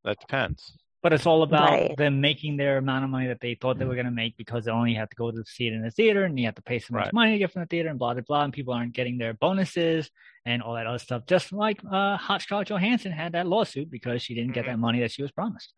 [0.04, 0.76] that depends.
[1.02, 1.96] But it's all about Right.
[1.96, 4.66] them making their amount of money that they thought they were going to make because
[4.66, 6.62] they only have to go to see it in the theater and you have to
[6.62, 7.12] pay so much Right.
[7.14, 8.42] money to get from the theater and blah, blah, blah.
[8.44, 10.10] And people aren't getting their bonuses
[10.44, 11.24] and all that other stuff.
[11.26, 15.00] Just like uh, Hot Scarlett Johansson had that lawsuit because she didn't get that money
[15.00, 15.72] that she was promised.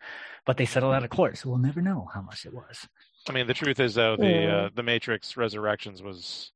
[0.44, 2.88] But they settled out of court, so we'll never know how much it was.
[3.28, 4.56] I mean, the truth is though, the Yeah.
[4.56, 6.50] uh, the Matrix Resurrections was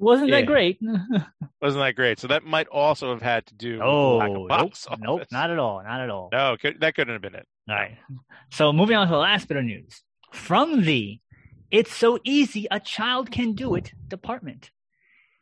[0.00, 0.40] Wasn't Yeah.
[0.42, 0.78] that great?
[1.60, 2.20] wasn't that great.
[2.20, 4.86] So that might also have had to do with the lack oh, of nope, box
[5.00, 5.32] nope, office.
[5.32, 6.28] not at all, not at all.
[6.30, 7.48] No, could, that couldn't have been it.
[7.68, 7.98] All right.
[8.50, 10.02] So moving on to the last bit of news.
[10.32, 11.20] From the
[11.70, 14.70] It's So Easy a Child Can Do It department.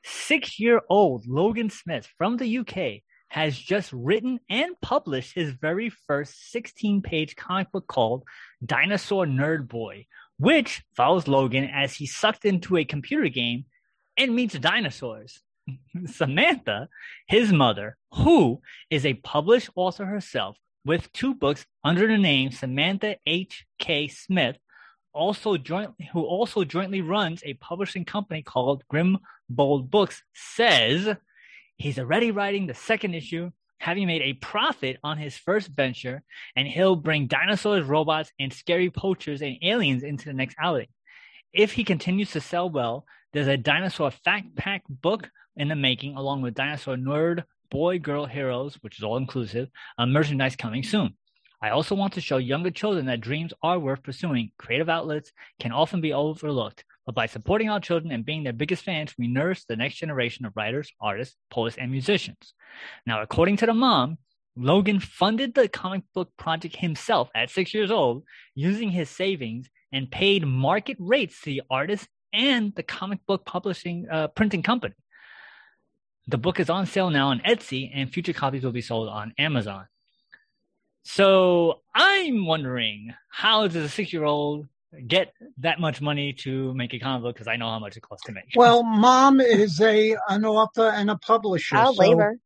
[0.02, 5.88] Six year old Logan Smith from the UK has just written and published his very
[5.88, 8.24] first 16 page comic book called
[8.64, 13.66] Dinosaur Nerd Boy, which follows Logan as he sucked into a computer game
[14.16, 15.42] and meets dinosaurs.
[16.06, 16.88] Samantha,
[17.28, 23.16] his mother, who is a published author herself with two books under the name Samantha
[23.26, 23.66] H.
[23.78, 24.06] K.
[24.06, 24.56] Smith,
[25.12, 29.18] also jointly who also jointly runs a publishing company called Grim
[29.50, 31.16] Bold Books, says
[31.76, 36.22] he's already writing the second issue, having made a profit on his first venture,
[36.54, 40.88] and he'll bring dinosaurs, robots, and scary poachers and aliens into the next outing.
[41.52, 46.16] If he continues to sell well, there's a dinosaur fact pack book in the making,
[46.16, 51.16] along with dinosaur nerd, boy, girl heroes, which is all inclusive, uh, merchandise coming soon.
[51.62, 54.52] I also want to show younger children that dreams are worth pursuing.
[54.58, 58.84] Creative outlets can often be overlooked, but by supporting our children and being their biggest
[58.84, 62.54] fans, we nourish the next generation of writers, artists, poets, and musicians.
[63.06, 64.18] Now, according to the mom,
[64.56, 68.24] Logan funded the comic book project himself at six years old
[68.54, 74.06] using his savings and paid market rates to the artist and the comic book publishing
[74.10, 74.94] uh, printing company.
[76.28, 79.32] The book is on sale now on Etsy, and future copies will be sold on
[79.38, 79.86] Amazon.
[81.04, 84.66] So I'm wondering, how does a six-year-old
[85.06, 87.36] get that much money to make a comic book?
[87.36, 88.46] Because I know how much it costs to make.
[88.56, 91.76] Well, mom is a an author and a publisher.
[91.76, 92.38] Child so, labor.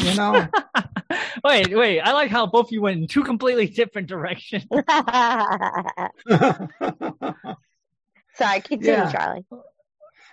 [0.00, 0.48] You know,
[1.44, 2.00] wait, wait.
[2.00, 4.64] I like how both of you went in two completely different directions.
[8.36, 9.12] Sorry, continue, Yeah.
[9.12, 9.44] Charlie.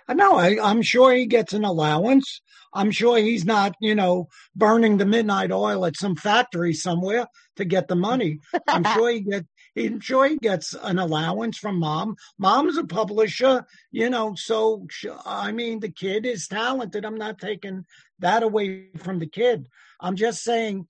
[0.08, 2.40] Uh, no, I, I'm sure he gets an allowance.
[2.74, 7.64] I'm sure he's not, you know, burning the midnight oil at some factory somewhere to
[7.64, 8.40] get the money.
[8.66, 9.46] I'm sure he get.
[9.76, 12.16] I'm sure he gets an allowance from mom.
[12.38, 14.34] Mom's a publisher, you know.
[14.34, 17.06] So sh- I mean, the kid is talented.
[17.06, 17.86] I'm not taking
[18.18, 19.66] that away from the kid.
[19.98, 20.88] I'm just saying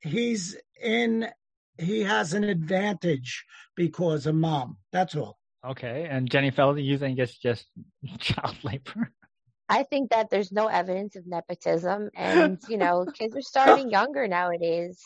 [0.00, 1.28] he's in.
[1.78, 3.44] He has an advantage
[3.76, 4.76] because of mom.
[4.92, 5.37] That's all.
[5.66, 7.66] Okay, and Jenny Felder, you think it's just
[8.18, 9.12] child labor?
[9.68, 14.26] I think that there's no evidence of nepotism, and you know, kids are starting younger
[14.26, 15.02] nowadays.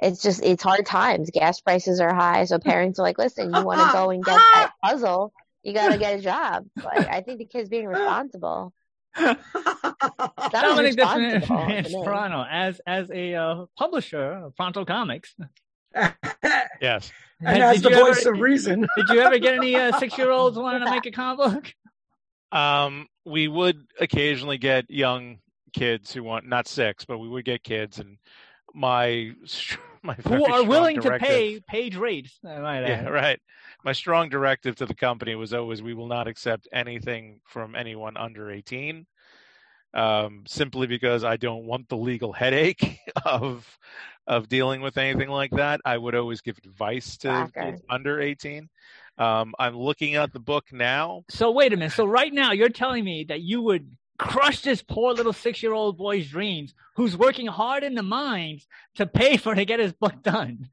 [0.00, 1.30] It's just it's hard times.
[1.30, 4.40] Gas prices are high, so parents are like, "Listen, you want to go and get
[4.54, 5.32] that puzzle?
[5.62, 8.72] You got to get a job." Like, I think the kid's being responsible.
[9.14, 12.04] Dominic responsible Defin- to.
[12.04, 15.34] Toronto, as as a uh, publisher of Pronto Comics.
[16.80, 17.12] Yes.
[17.40, 18.80] and Did as the you voice ever- of reason.
[18.96, 21.74] Did you ever get any uh, six-year-olds wanting to make a comic book?
[22.58, 25.38] Um, we would occasionally get young
[25.72, 28.18] kids who want not six, but we would get kids, and
[28.74, 29.32] my
[30.02, 32.38] my Who are strong willing to pay page rates?
[32.44, 33.10] I might Yeah, add.
[33.12, 33.40] right.
[33.84, 38.16] My strong directive to the company was always we will not accept anything from anyone
[38.16, 39.06] under 18.
[39.94, 43.66] Um, simply because I don't want the legal headache of
[44.26, 45.80] of dealing with anything like that.
[45.84, 47.62] I would always give advice to Shocker.
[47.62, 48.68] kids under 18.
[49.18, 51.24] Um, I'm looking at the book now.
[51.28, 51.92] So wait a minute.
[51.92, 56.28] So right now you're telling me that you would crush this poor little six-year-old boy's
[56.28, 60.68] dreams, who's working hard in the mines to pay for to get his book done.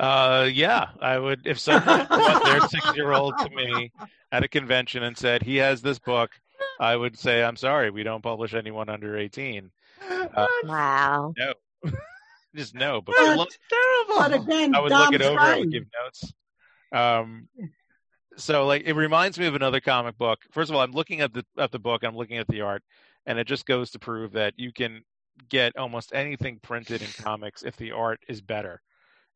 [0.00, 3.92] Uh, yeah, I would if someone brought their six year old to me
[4.30, 6.30] at a convention and said he has this book,
[6.80, 9.70] I would say I'm sorry, we don't publish anyone under 18.
[10.34, 11.34] Uh, Wow.
[12.54, 13.48] Just no, but But, look,
[14.08, 15.40] but again, I would look it Dom's over.
[15.40, 15.60] I right.
[15.60, 16.32] would give notes.
[16.92, 17.48] Um,
[18.36, 20.40] so like it reminds me of another comic book.
[20.52, 22.02] First of all, I'm looking at the at the book.
[22.02, 22.82] I'm looking at the art,
[23.26, 25.02] and it just goes to prove that you can
[25.48, 28.80] get almost anything printed in comics if the art is better,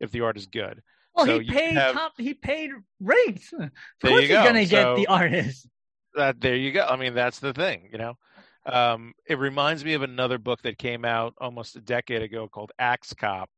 [0.00, 0.82] if the art is good.
[1.14, 3.52] Well, So he paid have- top, he paid rates.
[3.52, 3.58] Of
[4.02, 4.44] There course you he's go.
[4.44, 5.66] gonna get the artist.
[6.14, 6.86] That there you go.
[6.86, 8.14] I mean, that's the thing, you know.
[8.66, 12.72] Um, it reminds me of another book that came out almost a decade ago called
[12.78, 13.48] Axe Cop,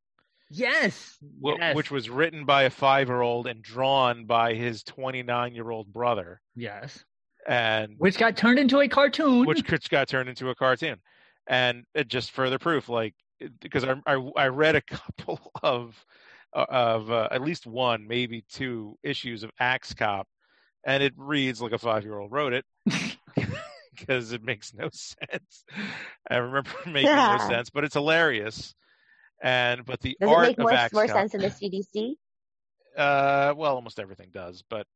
[0.51, 1.17] Yes.
[1.43, 1.75] yes.
[1.75, 7.05] which was written by a five-year-old and drawn by his 29-year-old brother, yes.
[7.47, 9.47] and Which got turned into a cartoon.
[9.47, 10.99] which which got turned into a cartoon,
[11.47, 13.15] and it just further proof, like
[13.61, 14.83] because I I, I read a
[15.17, 16.05] couple of
[16.55, 20.27] uh, of uh, at least one, maybe two issues of Axe Cop,
[20.85, 22.65] and it reads like a five-year-old wrote it.
[23.99, 25.65] Because it makes no sense.
[26.31, 28.75] I remember making no sense, but it's hilarious.
[29.43, 32.17] And but the Does it art make of more, more sense in the CDC?
[32.97, 34.63] uh, well, almost everything does.
[34.69, 34.87] But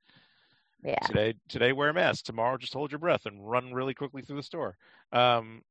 [0.83, 0.99] Yeah.
[1.05, 2.25] today, today wear a mask.
[2.25, 4.77] Tomorrow, just hold your breath and run really quickly through the store.
[5.13, 5.63] Um,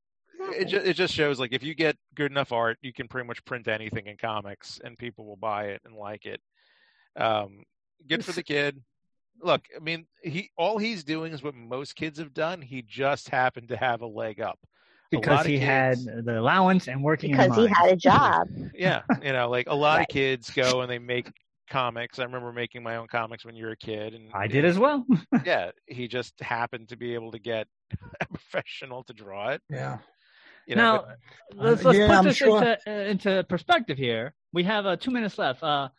[0.57, 3.27] it just it just shows like if you get good enough art, you can pretty
[3.27, 6.41] much print anything in comics, and people will buy it and like it.
[7.15, 7.63] Um,
[8.07, 8.81] good for the kid.
[9.43, 12.61] Look, I mean, he all he's doing is what most kids have done.
[12.61, 14.59] He just happened to have a leg up.
[15.09, 18.47] Because of he had the allowance and working in Because he had a job.
[18.73, 20.01] yeah, you know, like a lot Right.
[20.03, 21.29] of kids go and they make
[21.69, 22.17] comics.
[22.19, 24.79] I remember making my own comics when you were a kid, and I did as
[24.79, 25.05] well.
[25.45, 27.67] yeah, he just happened to be able to get
[28.21, 29.61] a professional to draw it.
[29.69, 29.97] Yeah.
[30.67, 31.05] You know, now,
[31.49, 32.57] but- let's, let's yeah, put I'm this sure.
[32.57, 34.33] into, uh, into perspective here.
[34.53, 35.61] We have uh, two minutes left.
[35.61, 35.89] Uh,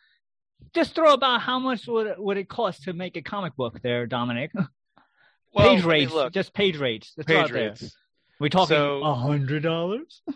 [0.73, 4.05] just throw about how much would would it cost to make a comic book there,
[4.05, 4.51] Dominic?
[5.53, 7.13] well, page rates, look, just page rates.
[7.25, 7.69] Page there.
[7.69, 7.95] rates.
[8.39, 10.21] We talking a hundred dollars?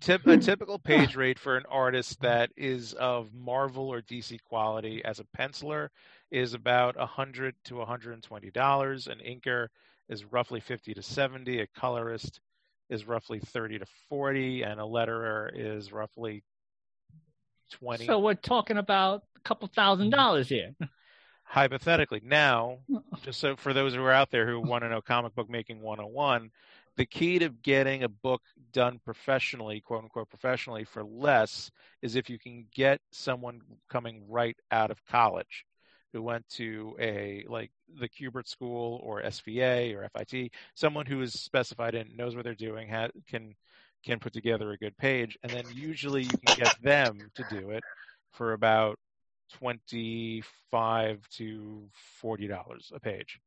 [0.00, 5.04] Tip, a typical page rate for an artist that is of Marvel or DC quality
[5.04, 5.88] as a penciler
[6.30, 9.08] is about a hundred to one hundred and twenty dollars.
[9.08, 9.68] An inker
[10.08, 11.60] is roughly fifty to seventy.
[11.60, 12.40] A colorist
[12.90, 16.44] is roughly thirty to forty, and a letterer is roughly
[17.72, 18.06] twenty.
[18.06, 20.74] So we're talking about couple thousand dollars here.
[21.48, 22.78] hypothetically now
[23.22, 25.80] just so for those who are out there who want to know comic book making
[25.80, 26.50] 101
[26.96, 31.70] the key to getting a book done professionally quote unquote professionally for less
[32.02, 35.64] is if you can get someone coming right out of college
[36.12, 41.34] who went to a like the Kubert School or SVA or FIT, someone who is
[41.34, 43.54] specified in, knows what they're doing, ha- can
[44.02, 47.70] can put together a good page, and then usually you can get them to do
[47.70, 47.84] it
[48.32, 48.98] for about
[49.52, 51.88] twenty five to
[52.20, 53.38] forty dollars a page.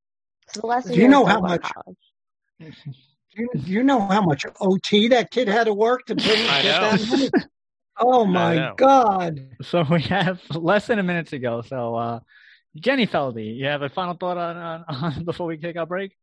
[0.50, 1.72] So the lesson Do you know how much-
[2.60, 6.48] Do you, do you know how much OT that kid had to work to pay,
[6.50, 6.98] I get know.
[6.98, 7.30] that money?
[8.02, 8.74] Oh my.
[8.78, 9.46] God!
[9.62, 11.62] So we have less than a minute to go.
[11.62, 12.20] So uh,
[12.78, 16.16] Jenny Feldy, you have a final thought on, on, on before we take our break?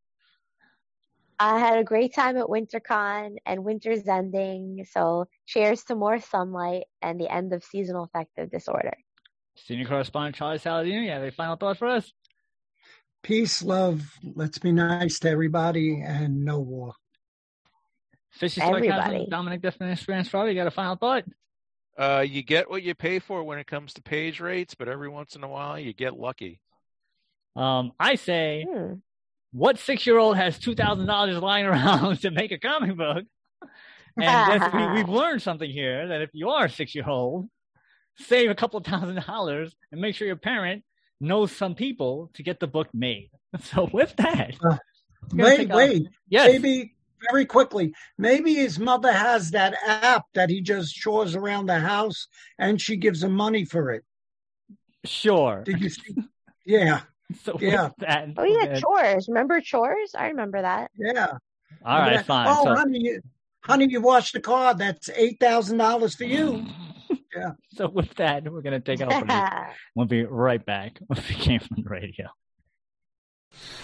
[1.39, 4.87] I had a great time at WinterCon and winter's ending.
[4.91, 8.97] So cheers to more sunlight and the end of seasonal affective disorder.
[9.57, 12.13] Senior correspondent Charlie Saladino, you have a final thought for us?
[13.23, 14.03] Peace, love.
[14.35, 16.95] Let's be nice to everybody, and no war.
[18.33, 19.27] Fishy Sarcasm, Everybody.
[19.31, 21.25] Dominic Definition Strawberry, you got a final thought?
[21.99, 25.09] Uh, you get what you pay for when it comes to page rates, but every
[25.09, 26.61] once in a while you get lucky.
[27.57, 28.95] Um, I say, Hmm.
[29.53, 33.25] what six-year-old has two thousand dollars lying around to make a comic book?
[34.21, 37.49] And we, we've learned something here that if you are a six-year-old,
[38.19, 40.83] save a couple thousand dollars and make sure your parent
[41.21, 43.31] knows some people to get the book made.
[43.63, 44.77] So with that, Uh,
[45.33, 46.07] we're Wait, take a- wait.
[46.29, 46.95] yes, Maybe
[47.31, 47.95] very quickly.
[48.19, 52.97] Maybe his mother has that app that he just chores around the house, and she
[52.97, 54.05] gives him money for it.
[55.05, 55.63] sure.
[55.65, 56.15] Did you see?
[56.67, 57.01] Yeah,
[57.45, 57.91] So Yeah.
[57.99, 59.27] that, Oh yeah, gonna- chores.
[59.29, 60.15] Remember chores?
[60.15, 60.91] I remember that.
[60.99, 61.39] yeah.
[61.85, 62.23] all right, Yeah.
[62.23, 62.47] fine.
[62.51, 63.21] Oh, so, honey, you,
[63.65, 64.75] honey, you washed the car.
[64.75, 66.65] That's eight thousand dollars for you.
[67.37, 67.51] Yeah.
[67.75, 69.43] So with that, we're gonna take our break.
[69.95, 72.29] We'll be right back with the Game from the Radio.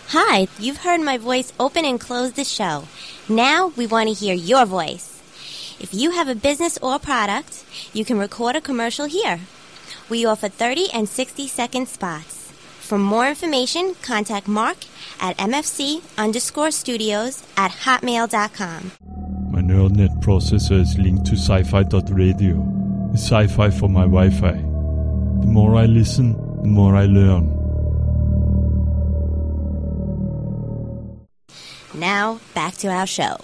[0.08, 2.84] Hi, you've heard my voice open and close the show.
[3.28, 5.20] Now we want to hear your voice.
[5.80, 9.40] If you have a business or product, you can record a commercial here.
[10.08, 12.52] We offer 30 and 60 second spots.
[12.80, 14.76] For more information, contact Mark
[15.20, 18.92] at MFC underscore studios at hotmail.com.
[19.50, 22.81] My neural net processor is linked to sci-fi.radio.
[23.12, 24.52] It's sci-fi for my Wi-Fi.
[24.52, 27.44] The more I listen, the more I learn.
[31.92, 33.36] Now, back to our show.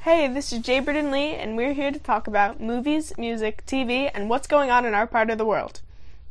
[0.00, 4.10] Hey, this is Jay Burden Lee, and we're here to talk about movies, music, TV,
[4.14, 5.82] and what's going on in our part of the world.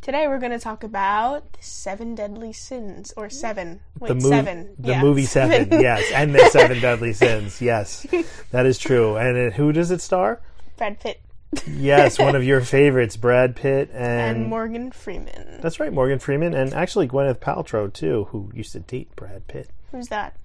[0.02, 3.82] Today we're going to talk about the seven deadly sins, or seven.
[4.00, 4.76] Wait, the movie, seven.
[4.80, 5.02] the yeah.
[5.02, 8.08] movie Seven, yes, and the Seven Deadly Sins, yes,
[8.50, 9.16] that is true.
[9.16, 10.42] And it, who does it star?
[10.78, 11.22] Brad Pitt
[11.68, 15.60] Yes, one of your favorites, Brad Pitt and, and Morgan Freeman.
[15.62, 19.70] that's right, Morgan Freeman, and actually Gwyneth Paltrow too, who used to date Brad Pitt.
[19.92, 20.36] Who's that?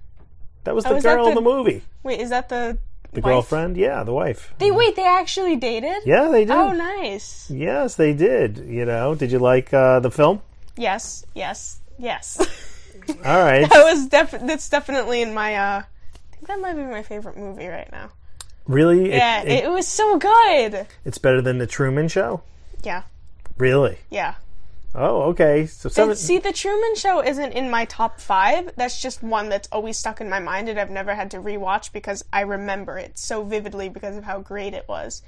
[0.63, 1.83] That was Oh, the that girl in the- the movie.
[2.03, 2.77] Wait, is that the
[3.11, 3.23] The wife?
[3.31, 3.75] girlfriend?
[3.77, 4.53] Yeah, the wife.
[4.59, 4.95] They wait.
[4.95, 6.03] They actually dated.
[6.05, 6.51] Yeah, they did.
[6.51, 7.49] Oh, nice.
[7.51, 8.59] Yes, they did.
[8.59, 10.41] You know, did you like uh, the film?
[10.77, 11.25] Yes.
[11.35, 11.81] Yes.
[11.99, 12.39] Yes.
[13.25, 13.69] All right.
[13.69, 15.55] that was def- That's definitely in my.
[15.55, 18.09] uh I think that might be my favorite movie right now.
[18.71, 19.11] Really?
[19.11, 20.87] It- yeah, it- it, was so good.
[21.05, 22.41] it's better than the Truman Show.
[22.83, 23.03] Yeah.
[23.57, 23.97] Really?
[24.09, 24.35] Yeah.
[24.93, 25.67] Oh, okay.
[25.67, 26.15] So seven.
[26.15, 28.73] See, the Truman Show isn't in my top five.
[28.75, 31.93] That's just one that's always stuck in my mind, and I've never had to rewatch
[31.93, 35.21] because I remember it so vividly because of how great it was.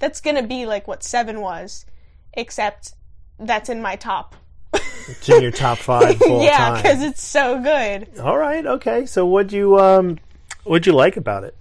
[0.00, 1.86] That's gonna be like what Seven was,
[2.32, 2.94] except
[3.38, 4.34] that's in my top.
[4.72, 8.18] It's in your top five full yeah, because it's so good.
[8.18, 8.66] All right.
[8.66, 9.06] Okay.
[9.06, 10.18] So what'd you um,
[10.64, 11.56] what'd you like about it?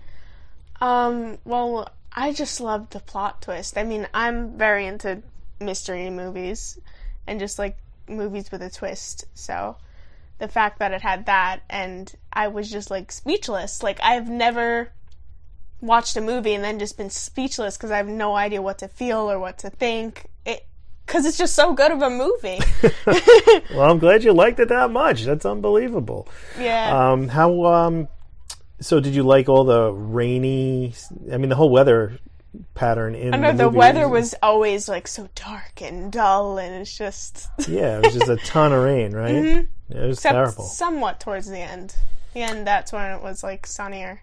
[0.83, 3.77] Um, well, I just loved the plot twist.
[3.77, 5.23] I mean, I'm very into
[5.61, 6.77] mystery movies
[7.25, 7.77] and just like
[8.09, 9.23] movies with a twist.
[9.33, 9.77] So
[10.39, 13.81] the fact that it had that and I was just like speechless.
[13.81, 14.91] Like I've never
[15.79, 18.89] watched a movie and then just been speechless because I have no idea what to
[18.89, 20.25] feel or what to think.
[20.45, 20.65] It
[21.05, 22.59] because it's just so good of a movie.
[23.73, 25.23] Well, I'm glad you liked it that much.
[25.23, 26.27] That's unbelievable.
[26.59, 27.11] yeah.
[27.11, 28.09] Um, how um,
[28.83, 30.93] so did you like all the rainy?
[31.31, 32.19] I mean, the whole weather
[32.75, 33.47] pattern in the movie?
[33.47, 37.47] I know the, the weather was always like so dark and dull, and it's just
[37.67, 39.33] Yeah, it was just a ton of rain, right?
[39.35, 39.67] Mhm.
[39.89, 40.63] It was Except terrible.
[40.65, 41.95] somewhat towards the end.
[42.33, 44.21] The end, that's when it was like sunnier.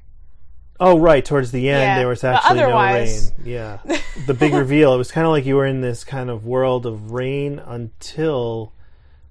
[0.83, 1.23] Oh, right.
[1.25, 3.21] Towards the end, Yeah, there was actually no rain.
[3.45, 3.79] Yeah.
[4.27, 4.95] the big reveal.
[4.95, 8.73] It was kind of like you were in this kind of world of rain until.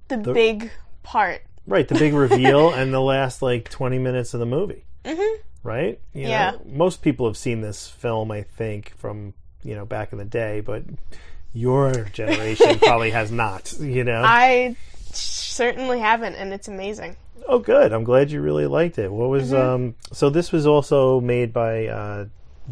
[0.08, 0.70] The, The- big
[1.02, 1.42] part.
[1.66, 4.84] Right, the big reveal and the last like 20 minutes of the movie.
[5.04, 5.36] Mhm.
[5.62, 6.00] Right?
[6.14, 6.50] You Yeah.
[6.52, 10.24] Know, most people have seen this film, I think, from, you know, back in the
[10.24, 10.82] day, but
[11.52, 14.22] your generation probably has not, you know?
[14.24, 14.76] I
[15.12, 17.16] certainly haven't, and it's amazing.
[17.48, 17.92] Oh, good.
[17.92, 19.10] I'm glad you really liked it.
[19.12, 19.58] What was Mhm.
[19.58, 19.94] um?
[20.12, 22.26] So this was also made by uh,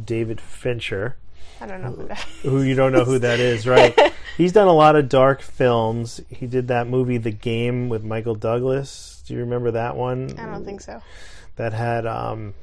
[0.05, 1.17] David Fincher,
[1.61, 3.99] I don't know who that who you don't know who that is, right?
[4.37, 6.21] He's done a lot of dark films.
[6.31, 9.25] He did that movie, The Game, with Michael Douglas.
[9.27, 10.39] Do you remember that one?
[10.39, 11.03] I don't think so.
[11.59, 12.55] That had um,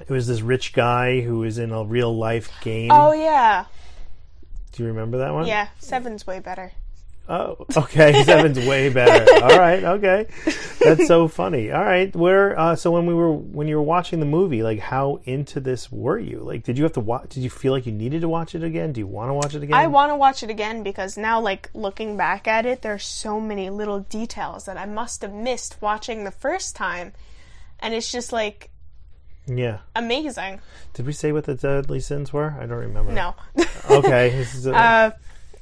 [0.00, 2.90] it was this rich guy who was in a real life game.
[2.92, 3.64] Oh yeah,
[4.72, 5.46] Do you remember that one?
[5.46, 5.68] yeah.
[5.78, 6.72] Seven's way better.
[7.28, 8.22] Oh, okay.
[8.24, 9.24] Seven's way better.
[9.44, 10.26] All right, okay.
[10.80, 11.70] That's so funny.
[11.70, 12.58] All right, where?
[12.58, 15.90] Uh, so when we were when you were watching the movie, like how into this
[15.92, 16.40] were you?
[16.40, 17.28] Like, did you have to watch?
[17.28, 18.92] Did you feel like you needed to watch it again?
[18.92, 19.74] Do you want to watch it again?
[19.78, 22.98] I want to watch it again because now, like looking back at it, there are
[22.98, 27.12] so many little details that I must have missed watching the first time,
[27.82, 28.70] and it's just like
[29.46, 29.78] Yeah.
[29.94, 30.60] amazing.
[30.94, 32.54] Did we say what the deadly sins were?
[32.58, 33.12] I don't remember.
[33.12, 33.34] No.
[33.90, 34.30] Okay.
[34.30, 35.10] This uh,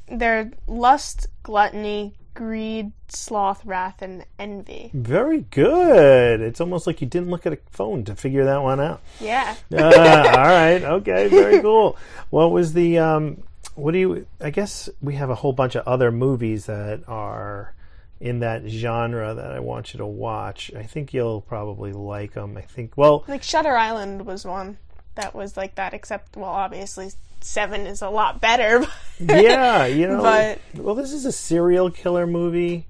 [0.06, 4.90] they're lust, gluttony, greed, sloth, wrath, and envy.
[4.92, 6.40] very good.
[6.42, 9.00] It's almost like you didn't look at a phone to figure that one out.
[9.20, 9.56] Yeah.
[9.76, 9.78] Ah,
[10.38, 10.82] all right.
[10.82, 11.28] Okay.
[11.28, 11.96] Very cool.
[12.28, 13.42] What was the um?
[13.74, 14.26] What do you?
[14.40, 17.74] I guess we have a whole bunch of other movies that are
[18.20, 20.70] in that genre that I want you to watch.
[20.76, 22.56] I think you'll probably like them.
[22.56, 22.96] I think.
[22.96, 24.76] Well, Like Shutter Island was one
[25.14, 27.10] that was like that, except well, obviously
[27.40, 28.86] Seven is a lot better.
[29.18, 29.86] yeah.
[29.86, 30.22] You know.
[30.22, 32.86] But- well, this is a serial killer movie,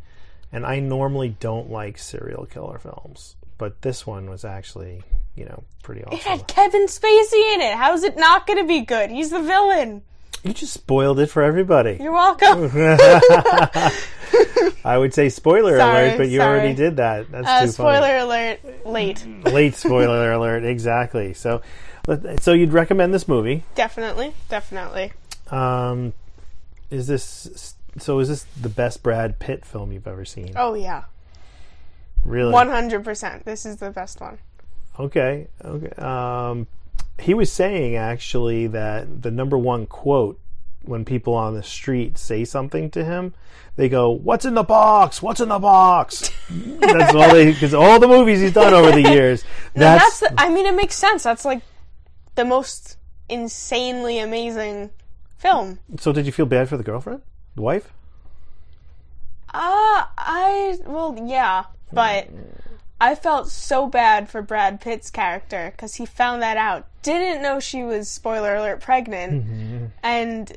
[0.52, 5.02] and I normally don't like serial killer films, but this one was actually,
[5.36, 6.18] you know, pretty awesome.
[6.18, 7.76] It had Kevin Spacey in it.
[7.76, 9.10] How is it not going to be good?
[9.10, 10.02] He's the villain.
[10.42, 11.98] You just spoiled it for everybody.
[12.00, 12.62] You're welcome.
[14.84, 16.58] I would say spoiler Sorry, alert, but you sorry.
[16.58, 17.30] already did that.
[17.30, 19.26] That's uh, too spoiler alert, late.
[19.44, 21.34] Late spoiler alert, exactly.
[21.34, 21.62] So,
[22.40, 23.64] so you'd recommend this movie?
[23.74, 25.12] Definitely, definitely.
[25.50, 26.12] Um,
[26.90, 28.18] is this so?
[28.20, 30.52] Is this the best Brad Pitt film you've ever seen?
[30.56, 31.04] Oh yeah,
[32.24, 32.52] really?
[32.52, 33.44] one hundred percent.
[33.44, 34.38] This is the best one.
[34.98, 35.48] Okay.
[35.64, 36.02] Okay.
[36.02, 36.66] Um,
[37.18, 40.38] he was saying actually that the number one quote
[40.82, 43.34] when people on the street say something to him,
[43.76, 45.22] they go, "What's in the box?
[45.22, 49.02] What's in the box?" that's all they because all the movies he's done over the
[49.12, 49.44] years.
[49.74, 50.34] No, That's, that's.
[50.34, 51.22] the, I mean, it makes sense.
[51.22, 51.62] That's like
[52.34, 52.96] the most
[53.28, 54.90] insanely amazing
[55.38, 55.78] film.
[55.98, 56.12] so.
[56.12, 57.22] Did you feel bad for the girlfriend,
[57.54, 57.92] the wife?
[59.52, 62.28] Uh, I well, yeah, but
[63.00, 66.86] I felt so bad for Brad Pitt's character because he found that out.
[67.02, 69.84] Didn't know she was spoiler alert pregnant, Mm-hmm.
[70.02, 70.52] and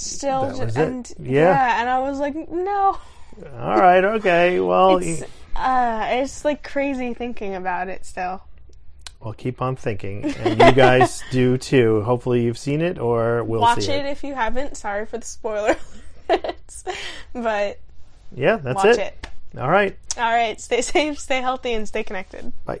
[0.00, 0.82] still, That ju- was it.
[0.88, 1.80] and Yeah.
[1.80, 2.98] and I was like, no,
[3.58, 4.02] All right.
[4.04, 4.60] Okay.
[4.60, 5.22] Well, it's
[5.56, 8.42] uh, it's like crazy thinking about it still.
[9.20, 12.02] well, keep on thinking, and you guys do too.
[12.02, 14.76] Hopefully, you've seen it or will Watch see it if you haven't.
[14.76, 15.76] Sorry for the spoiler,
[17.32, 17.78] but
[18.34, 18.98] Yeah, that's watch it.
[18.98, 19.26] it.
[19.58, 19.96] All right.
[20.16, 20.60] All right.
[20.60, 22.52] Stay safe, stay healthy, and stay connected.
[22.64, 22.80] Bye.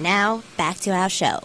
[0.00, 1.40] Now, back to our show.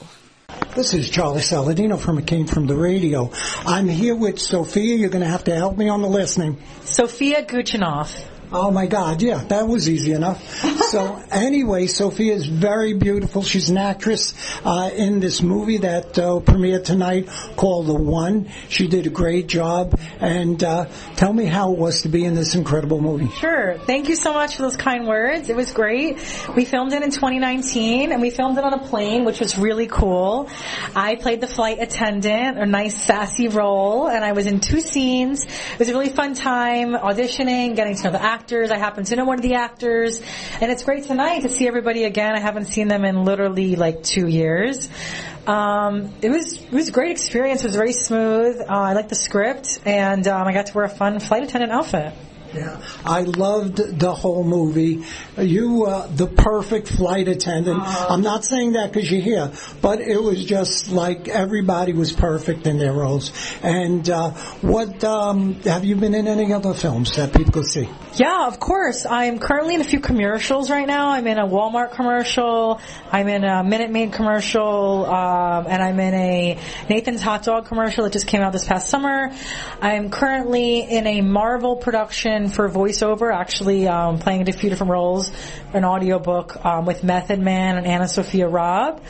[0.76, 3.32] This is Charlie Saladino from It Came From the Radio.
[3.66, 4.96] I'm here with Sophia.
[4.96, 6.58] You're going to have to help me on the last name.
[6.82, 8.18] Sophia Gutchinov.
[8.58, 10.42] Oh my God, yeah, that was easy enough.
[10.90, 13.44] so anyway, Sophia is very beautiful.
[13.44, 14.34] She's an actress
[14.64, 17.28] uh, in this movie that uh, premiered tonight
[17.58, 18.50] called The One.
[18.70, 20.00] She did a great job.
[20.22, 20.86] And uh,
[21.18, 23.30] tell me how it was to be in this incredible movie.
[23.36, 23.78] Sure.
[23.78, 25.50] Thank you so much for those kind words.
[25.50, 26.16] It was great.
[26.56, 29.88] We filmed it in 2019 and we filmed it on a plane, which was really
[29.88, 30.50] cool.
[30.96, 35.44] I played the flight attendant, a nice sassy role, and I was in two scenes.
[35.44, 38.45] It was a really fun time auditioning, getting to know the actors.
[38.52, 40.22] I happen to know one of the actors,
[40.62, 42.36] and it's great tonight to see everybody again.
[42.36, 44.88] I haven't seen them in literally like two years.
[45.48, 47.64] Um, it was it was a great experience.
[47.64, 48.62] It was very smooth.
[48.62, 51.72] Uh, I liked the script, and um, I got to wear a fun flight attendant
[51.72, 52.14] outfit.
[52.56, 55.04] Yeah, I loved the whole movie.
[55.38, 57.82] You, uh, the perfect flight attendant.
[57.84, 59.52] I'm not saying that because you're here,
[59.82, 63.32] but it was just like everybody was perfect in their roles.
[63.62, 64.32] And uh,
[64.62, 67.90] what um, have you been in any other films that people could see?
[68.14, 69.06] Yeah, of course.
[69.06, 71.10] I'm currently in a few commercials right now.
[71.10, 72.80] I'm in a Walmart commercial.
[73.12, 78.06] I'm in a Minute Maid commercial, um, and I'm in a Nathan's Hot Dog commercial
[78.06, 79.34] that just came out this past summer.
[79.82, 85.32] I'm currently in a Marvel production for voiceover, actually um, playing a few different roles,
[85.74, 89.04] an audiobook um, with Method Man and AnnaSophia Robb.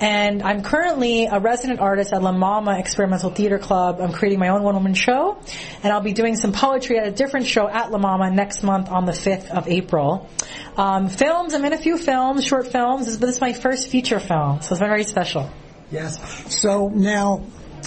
[0.00, 4.00] And I'm currently a resident artist at La Mama Experimental Theater Club.
[4.00, 5.38] I'm creating my own one-woman show,
[5.82, 8.88] and I'll be doing some poetry at a different show at La Mama next month
[8.88, 10.28] on the 5th of April.
[10.76, 14.20] Um, films, I'm in a few films, short films, but this is my first feature
[14.20, 15.50] film, so it's very special.
[15.90, 16.18] Yes.
[16.60, 17.44] So now,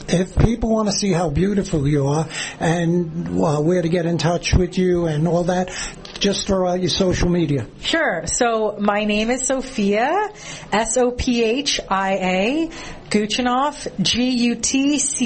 [0.07, 2.27] if people want to see how beautiful you are
[2.59, 5.71] and uh, where to get in touch with you and all that,
[6.19, 7.67] just throw out your social media.
[7.81, 8.25] Sure.
[8.27, 10.29] So my name is Sophia,
[10.71, 12.69] S-O-P-H-I-A,
[13.09, 15.23] Gutchinov, G-U-T-C-H-I-N-O-V,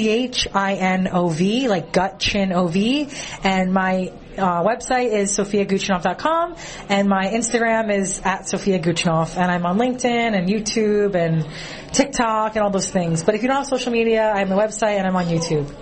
[1.68, 3.08] like gut chin O-V,
[3.44, 6.56] and my uh, website is sophiagutchinov.com,
[6.88, 11.46] and my Instagram is at Sophia Gutchinov, and I'm on LinkedIn and YouTube and
[11.92, 13.22] TikTok and all those things.
[13.22, 15.74] But if you don't have social media, I have my website and I'm on YouTube.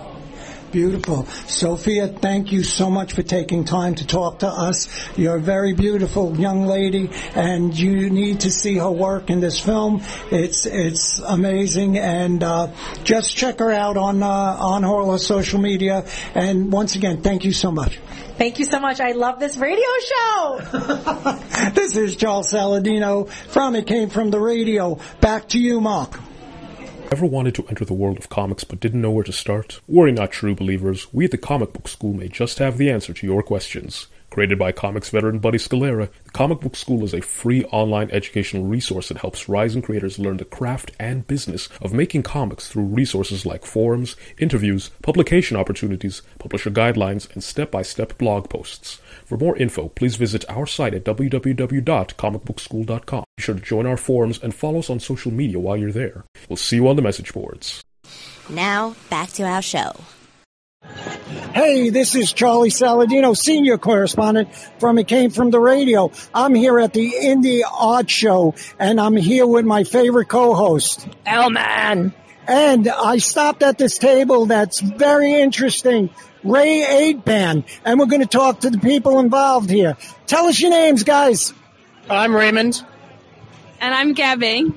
[0.71, 1.25] Beautiful.
[1.47, 4.89] Sophia, thank you so much for taking time to talk to us.
[5.17, 9.61] You're a very beautiful young lady and you need to see her work in this
[9.61, 10.03] film.
[10.29, 12.67] It's, it's amazing and, uh,
[13.03, 16.05] just check her out on, uh, on her social media.
[16.35, 17.97] And once again, thank you so much.
[18.37, 18.99] Thank you so much.
[18.99, 20.61] I love this radio show.
[21.73, 24.99] This is Charles Saladino from It Came From the Radio.
[25.21, 26.19] Back to you, Mark.
[27.11, 29.81] Ever wanted to enter the world of comics but didn't know where to start?
[29.87, 31.11] Worry not, true believers.
[31.11, 34.07] We at the Comic Book School may just have the answer to your questions.
[34.29, 38.65] Created by comics veteran Buddy Scalera, the Comic Book School is a free online educational
[38.65, 43.45] resource that helps rising creators learn the craft and business of making comics through resources
[43.45, 48.99] like forums, interviews, publication opportunities, publisher guidelines, and step-by-step blog posts.
[49.25, 53.23] For more info, please visit our site at www.comicbookschool.com.
[53.37, 56.25] Be sure to join our forums and follow us on social media while you're there.
[56.49, 57.81] We'll see you on the message boards.
[58.49, 59.93] Now, back to our show.
[61.57, 66.11] Hey, this is Charlie Saladino, senior correspondent from It Came From the Radio.
[66.33, 72.13] I'm here at the Indie Art Show, and I'm here with my favorite co-host, Elman.
[72.47, 76.11] And I stopped at this table that's very interesting,
[76.43, 79.97] Ray 8 Band, and we're going to talk to the people involved here.
[80.27, 81.53] Tell us your names, guys.
[82.09, 82.85] I'm Raymond.
[83.81, 84.71] And I'm Gabby.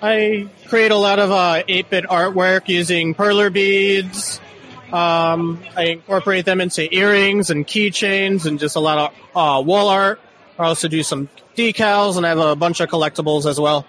[0.00, 4.40] I create a lot of uh, 8-bit artwork using perler beads.
[4.94, 9.88] Um, I incorporate them into earrings and keychains and just a lot of uh, wall
[9.88, 10.20] art.
[10.56, 13.84] I also do some decals and I have a bunch of collectibles as well.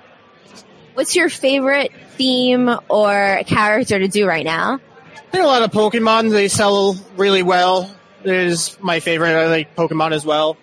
[0.95, 4.80] What's your favorite theme or character to do right now?
[5.16, 6.32] I think a lot of Pokemon.
[6.32, 7.95] They sell really well.
[8.24, 9.36] It is my favorite.
[9.36, 10.58] I like Pokemon as well.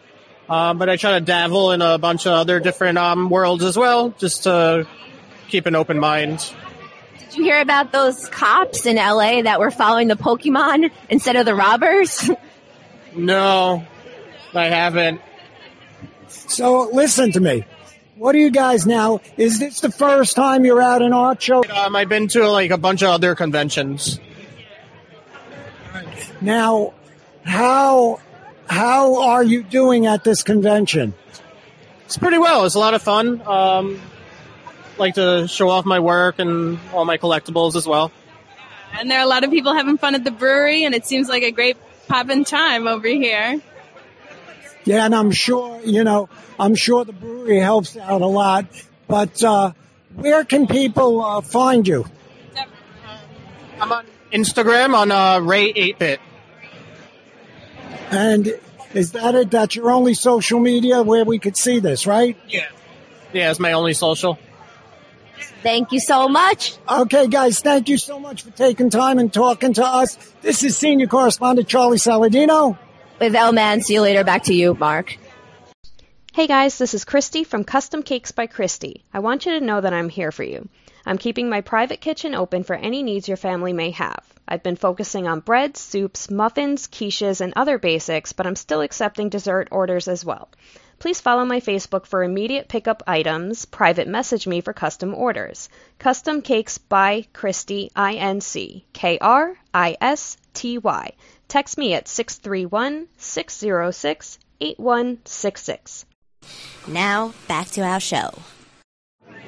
[0.48, 3.76] Um, but I try to dabble in a bunch of other different um, worlds as
[3.76, 4.88] well, just to
[5.48, 6.52] keep an open mind.
[7.32, 11.46] Did you hear about those cops in LA that were following the Pokemon instead of
[11.46, 12.30] the robbers?
[13.14, 13.86] No,
[14.54, 15.20] I haven't.
[16.28, 17.66] So listen to me.
[18.16, 19.20] What are you guys now?
[19.36, 21.62] Is this the first time you're at an art show?
[21.62, 24.18] Um, I've been to like a bunch of other conventions.
[26.40, 26.94] Now,
[27.44, 28.20] how
[28.66, 31.12] how are you doing at this convention?
[32.06, 32.64] It's pretty well.
[32.64, 33.42] It's a lot of fun.
[33.46, 34.00] Um,
[35.02, 38.10] like to show off my work and all my collectibles as well.
[38.98, 41.28] And there are a lot of people having fun at the brewery, and it seems
[41.28, 41.76] like a great
[42.08, 43.60] poppin' time over here.
[44.84, 46.28] Yeah, and I'm sure you know.
[46.58, 48.66] I'm sure the brewery helps out a lot.
[49.08, 49.72] But uh,
[50.14, 52.04] where can people uh, find you?
[53.80, 56.20] I'm on Instagram on uh, Ray 8-Bit.
[58.10, 58.58] And
[58.94, 59.50] is that it?
[59.50, 62.36] That's your only social media where we could see this, right?
[62.48, 62.68] Yeah.
[63.32, 64.38] Yeah, it's my only social.
[65.62, 66.76] Thank you so much.
[66.88, 70.16] Okay, guys, thank you so much for taking time and talking to us.
[70.42, 72.76] This is senior correspondent Charlie Saladino.
[73.20, 74.24] With L Man, see you later.
[74.24, 75.16] Back to you, Mark.
[76.32, 79.04] Hey guys, this is Christy from Custom Cakes by Christy.
[79.14, 80.68] I want you to know that I'm here for you.
[81.06, 84.24] I'm keeping my private kitchen open for any needs your family may have.
[84.48, 89.28] I've been focusing on breads, soups, muffins, quiches, and other basics, but I'm still accepting
[89.28, 90.48] dessert orders as well.
[91.02, 95.68] Please follow my Facebook for immediate pickup items, private message me for custom orders.
[95.98, 99.52] Custom Cakes by Christy, I-N-C, K-R-I-S-T-Y.
[101.48, 106.04] Text me at 631 606 8166.
[106.86, 108.30] Now, back to our show.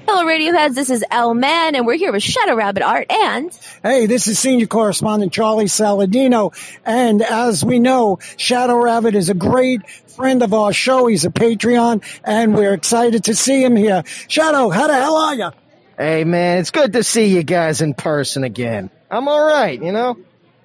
[0.07, 0.75] Hello, Radioheads.
[0.75, 3.59] This is L Man, and we're here with Shadow Rabbit Art and.
[3.83, 6.53] Hey, this is senior correspondent Charlie Saladino.
[6.85, 11.07] And as we know, Shadow Rabbit is a great friend of our show.
[11.07, 14.03] He's a Patreon, and we're excited to see him here.
[14.29, 15.51] Shadow, how the hell are you?
[15.97, 18.91] Hey, man, it's good to see you guys in person again.
[19.11, 20.19] I'm all right, you know?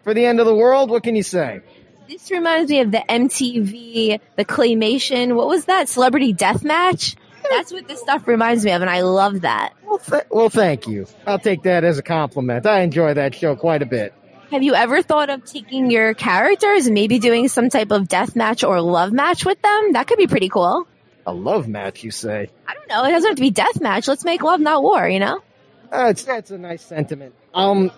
[0.04, 1.62] For the end of the world, what can you say?
[2.10, 5.36] This reminds me of the MTV, the claymation.
[5.36, 5.88] What was that?
[5.88, 7.16] Celebrity Deathmatch?
[7.50, 9.74] That's what this stuff reminds me of, and I love that.
[9.86, 11.08] Well, th- well, thank you.
[11.26, 12.66] I'll take that as a compliment.
[12.66, 14.14] I enjoy that show quite a bit.
[14.52, 18.36] Have you ever thought of taking your characters and maybe doing some type of death
[18.36, 19.94] match or love match with them?
[19.94, 20.88] That could be pretty cool.
[21.28, 22.50] A love match, you say?
[22.68, 23.04] I don't know.
[23.06, 24.08] It doesn't have to be death match.
[24.08, 25.42] Let's make love, not war, you know?
[25.92, 27.36] That's that's a nice sentiment.
[27.54, 27.92] Um,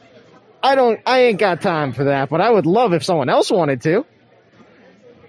[0.63, 3.49] I don't, I ain't got time for that, but I would love if someone else
[3.49, 3.97] wanted to.
[3.97, 4.05] All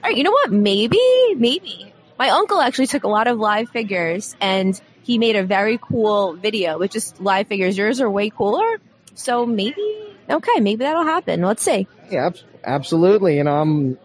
[0.02, 0.50] right, you know what?
[0.50, 0.98] Maybe,
[1.36, 1.91] maybe.
[2.18, 6.34] My uncle actually took a lot of live figures and he made a very cool
[6.34, 7.76] video with just live figures.
[7.76, 8.80] Yours are way cooler.
[9.14, 11.42] So maybe, okay, maybe that'll happen.
[11.42, 11.86] Let's see.
[12.10, 12.30] Yeah,
[12.64, 13.36] absolutely.
[13.36, 13.98] You know, I'm,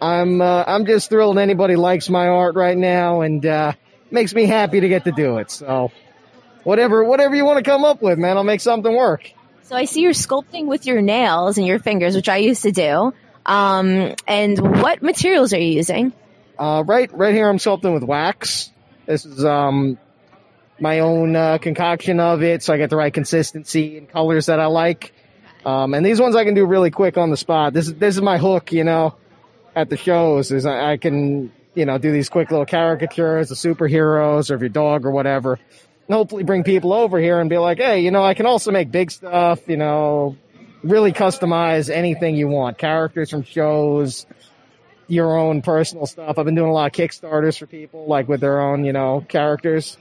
[0.00, 3.72] I'm, uh, I'm just thrilled anybody likes my art right now, and uh,
[4.10, 5.50] makes me happy to get to do it.
[5.50, 5.90] So,
[6.64, 9.32] whatever, whatever you want to come up with, man, I'll make something work.
[9.62, 12.72] So I see you're sculpting with your nails and your fingers, which I used to
[12.72, 13.14] do.
[13.46, 16.12] Um, and what materials are you using?
[16.58, 18.72] Uh, right, right here, I'm sculpting with wax.
[19.04, 19.98] This is um,
[20.80, 24.58] my own uh, concoction of it, so I get the right consistency and colors that
[24.58, 25.12] I like.
[25.66, 27.72] Um, and these ones I can do really quick on the spot.
[27.72, 29.16] This is this is my hook, you know,
[29.74, 30.52] at the shows.
[30.52, 34.62] Is I, I can you know do these quick little caricatures of superheroes or of
[34.62, 35.54] your dog or whatever,
[36.06, 38.70] and hopefully bring people over here and be like, hey, you know, I can also
[38.70, 39.68] make big stuff.
[39.68, 40.36] You know,
[40.84, 44.24] really customize anything you want, characters from shows,
[45.08, 46.38] your own personal stuff.
[46.38, 49.24] I've been doing a lot of Kickstarters for people, like with their own, you know,
[49.28, 49.96] characters.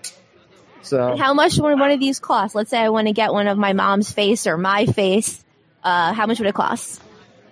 [0.82, 2.54] So how much would one of these cost?
[2.56, 5.44] Let's say I want to get one of my mom's face or my face.
[5.84, 7.02] Uh, how much would it cost?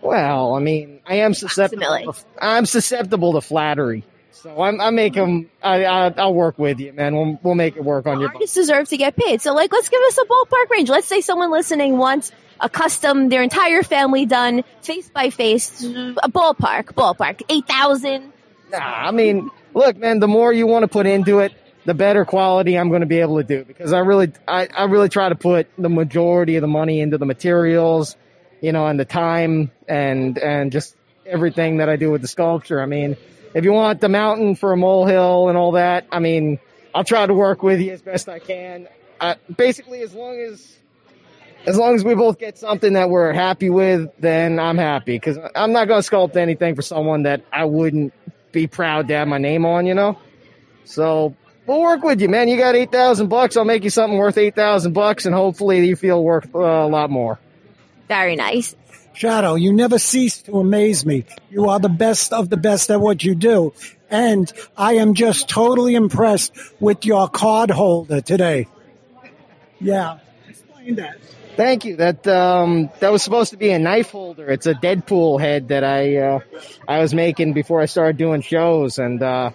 [0.01, 2.15] Well, I mean, I am susceptible.
[2.39, 5.49] I'm susceptible to flattery, so I'm, I make them.
[5.61, 7.15] I, I I'll work with you, man.
[7.15, 8.29] We'll we'll make it work on your.
[8.29, 9.41] Artists deserve to get paid.
[9.41, 10.89] So, like, let's give us a ballpark range.
[10.89, 16.29] Let's say someone listening wants a custom, their entire family done, face by face, a
[16.29, 18.33] ballpark, ballpark, eight thousand.
[18.71, 20.19] Nah, I mean, look, man.
[20.19, 21.53] The more you want to put into it,
[21.85, 24.85] the better quality I'm going to be able to do because I really, I, I
[24.85, 28.17] really try to put the majority of the money into the materials,
[28.61, 32.81] you know, and the time and and just everything that I do with the sculpture.
[32.81, 33.15] I mean,
[33.53, 36.59] if you want the mountain for a molehill and all that, I mean,
[36.93, 38.87] I'll try to work with you as best I can.
[39.19, 40.77] Uh, basically, as long as
[41.65, 45.37] as long as we both get something that we're happy with, then I'm happy because
[45.55, 48.13] I'm not going to sculpt anything for someone that I wouldn't
[48.51, 50.17] be proud to have my name on, you know.
[50.83, 51.35] So
[51.65, 52.49] we'll work with you, man.
[52.49, 53.55] You got eight thousand bucks.
[53.55, 56.87] I'll make you something worth eight thousand bucks, and hopefully you feel worth uh, a
[56.87, 57.39] lot more.
[58.07, 58.75] Very nice.
[59.13, 61.25] Shadow, you never cease to amaze me.
[61.49, 63.73] You are the best of the best at what you do.
[64.09, 68.67] And I am just totally impressed with your card holder today.
[69.79, 70.19] Yeah.
[70.47, 71.17] Explain that.
[71.55, 71.97] Thank you.
[71.97, 74.49] That um, that was supposed to be a knife holder.
[74.49, 76.39] It's a Deadpool head that I uh,
[76.87, 79.51] I was making before I started doing shows, and uh,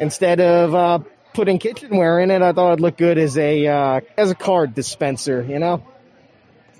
[0.00, 0.98] instead of uh,
[1.34, 4.74] putting kitchenware in it, I thought it'd look good as a uh, as a card
[4.74, 5.42] dispenser.
[5.42, 5.84] You know.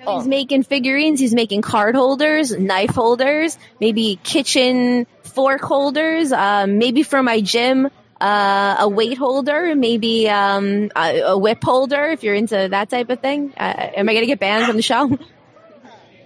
[0.05, 1.21] So he's making figurines.
[1.21, 6.33] He's making card holders, knife holders, maybe kitchen fork holders.
[6.33, 7.89] Um, maybe for my gym,
[8.21, 12.07] uh, a weight holder, maybe um, a, a whip holder.
[12.07, 14.83] If you're into that type of thing, uh, am I gonna get banned from the
[14.83, 15.19] show?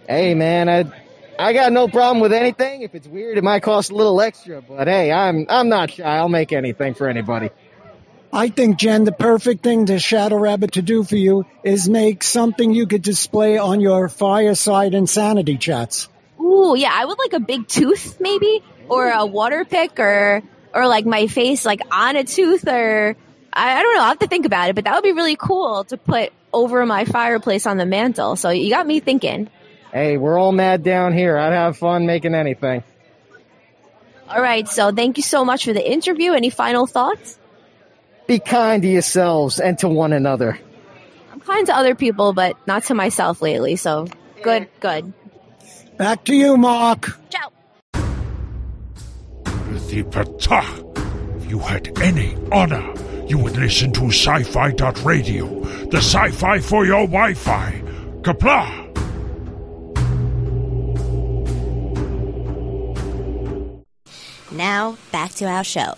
[0.08, 0.84] Hey man, I
[1.36, 2.82] I got no problem with anything.
[2.82, 6.04] If it's weird, it might cost a little extra, but hey, I'm I'm not shy.
[6.04, 7.50] I'll make anything for anybody.
[8.36, 12.22] I think, Jen, the perfect thing to Shadow Rabbit to do for you is make
[12.22, 16.10] something you could display on your fireside insanity chats.
[16.38, 20.42] Ooh, yeah, I would like a big tooth, maybe, or a water pick, or
[20.74, 23.16] or like my face like on a tooth, or
[23.54, 24.02] I, I don't know.
[24.02, 26.84] I have to think about it, but that would be really cool to put over
[26.84, 28.36] my fireplace on the mantle.
[28.36, 29.48] So you got me thinking.
[29.94, 31.38] Hey, we're all mad down here.
[31.38, 32.84] I'd have fun making anything.
[34.28, 36.32] All right, so thank you so much for the interview.
[36.32, 37.38] Any final thoughts?
[38.26, 40.58] Be kind to yourselves and to one another.
[41.32, 43.76] I'm kind to other people, but not to myself lately.
[43.76, 44.08] So
[44.42, 45.12] good, good.
[45.96, 47.18] Back to you, Mark.
[47.30, 47.52] Ciao.
[49.44, 50.82] Pratipata.
[51.40, 52.92] If you had any honor,
[53.28, 54.70] you would listen to sci-fi
[55.04, 55.60] radio,
[55.90, 57.82] the sci-fi for your Wi-Fi.
[58.22, 58.82] Kapla!
[64.52, 65.94] Now, back to our show.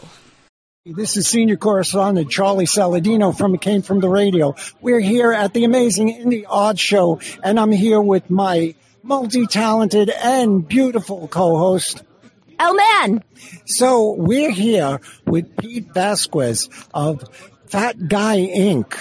[0.90, 4.54] This is senior correspondent Charlie Saladino from Came From the Radio.
[4.80, 10.66] We're here at the amazing Indie Art Show, and I'm here with my multi-talented and
[10.66, 12.04] beautiful co-host,
[12.58, 13.22] El Man.
[13.66, 17.22] So we're here with Pete Vasquez of
[17.66, 18.96] Fat Guy Inc.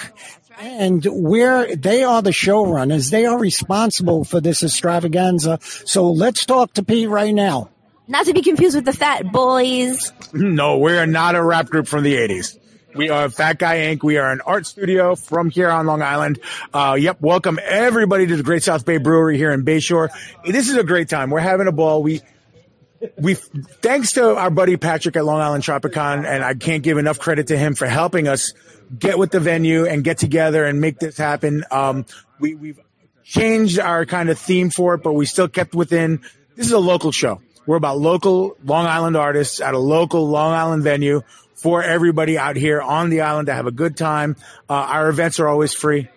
[0.60, 3.10] And we're, they are the showrunners.
[3.10, 5.58] They are responsible for this extravaganza.
[5.62, 7.70] So let's talk to Pete right now.
[8.10, 10.12] Not to be confused with the Fat Boys.
[10.32, 12.58] No, we're not a rap group from the 80s.
[12.94, 14.02] We are Fat Guy Inc.
[14.02, 16.40] We are an art studio from here on Long Island.
[16.72, 17.18] Uh, yep.
[17.22, 20.10] Welcome everybody to the Great South Bay Brewery here in Bayshore.
[20.44, 21.30] This is a great time.
[21.30, 22.02] We're having a ball.
[22.02, 22.20] We,
[23.16, 27.18] we, thanks to our buddy Patrick at Long Island Tropicon, and I can't give enough
[27.18, 28.52] credit to him for helping us
[28.98, 31.64] get with the venue and get together and make this happen.
[31.70, 32.04] Um,
[32.38, 32.80] we, we've
[33.24, 36.20] changed our kind of theme for it, but we still kept within,
[36.54, 37.40] this is a local show.
[37.68, 41.20] We're about local Long Island artists at a local Long Island venue
[41.54, 44.36] for everybody out here on the island to have a good time.
[44.70, 46.08] Uh, our events are always free.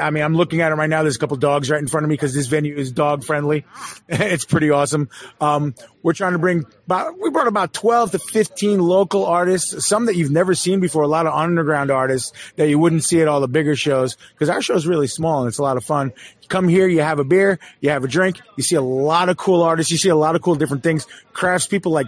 [0.00, 1.02] I mean, I'm looking at it right now.
[1.02, 3.64] There's a couple dogs right in front of me because this venue is dog friendly.
[4.08, 5.10] it's pretty awesome.
[5.40, 10.06] Um, we're trying to bring about, we brought about 12 to 15 local artists, some
[10.06, 13.28] that you've never seen before, a lot of underground artists that you wouldn't see at
[13.28, 15.84] all the bigger shows because our show is really small and it's a lot of
[15.84, 16.12] fun.
[16.40, 19.28] You come here, you have a beer, you have a drink, you see a lot
[19.28, 22.06] of cool artists, you see a lot of cool different things, crafts people like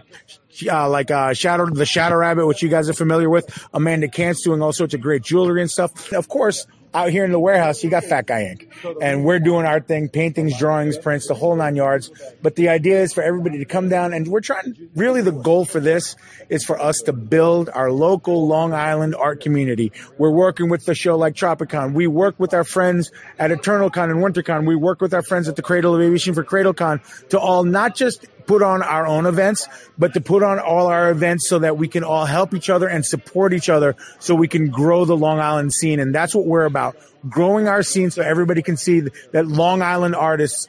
[0.70, 3.68] uh, like uh, Shadow the Shadow Rabbit, which you guys are familiar with.
[3.72, 6.12] Amanda Kant's doing all sorts of great jewelry and stuff.
[6.12, 8.97] Of course, out here in the warehouse, you got Fat Guy Inc.
[9.03, 12.11] And we're doing our thing, paintings, drawings, prints, the whole nine yards.
[12.43, 15.64] But the idea is for everybody to come down and we're trying, really the goal
[15.64, 16.16] for this
[16.49, 19.93] is for us to build our local Long Island art community.
[20.16, 21.93] We're working with the show like Tropicon.
[21.93, 24.66] We work with our friends at EternalCon and WinterCon.
[24.66, 27.95] We work with our friends at the Cradle of Aviation for CradleCon to all not
[27.95, 31.76] just put on our own events, but to put on all our events so that
[31.76, 35.16] we can all help each other and support each other so we can grow the
[35.16, 36.01] Long Island scene.
[36.01, 36.96] And that's what we're about.
[37.28, 40.66] Growing our scene so everybody can see that Long Island artists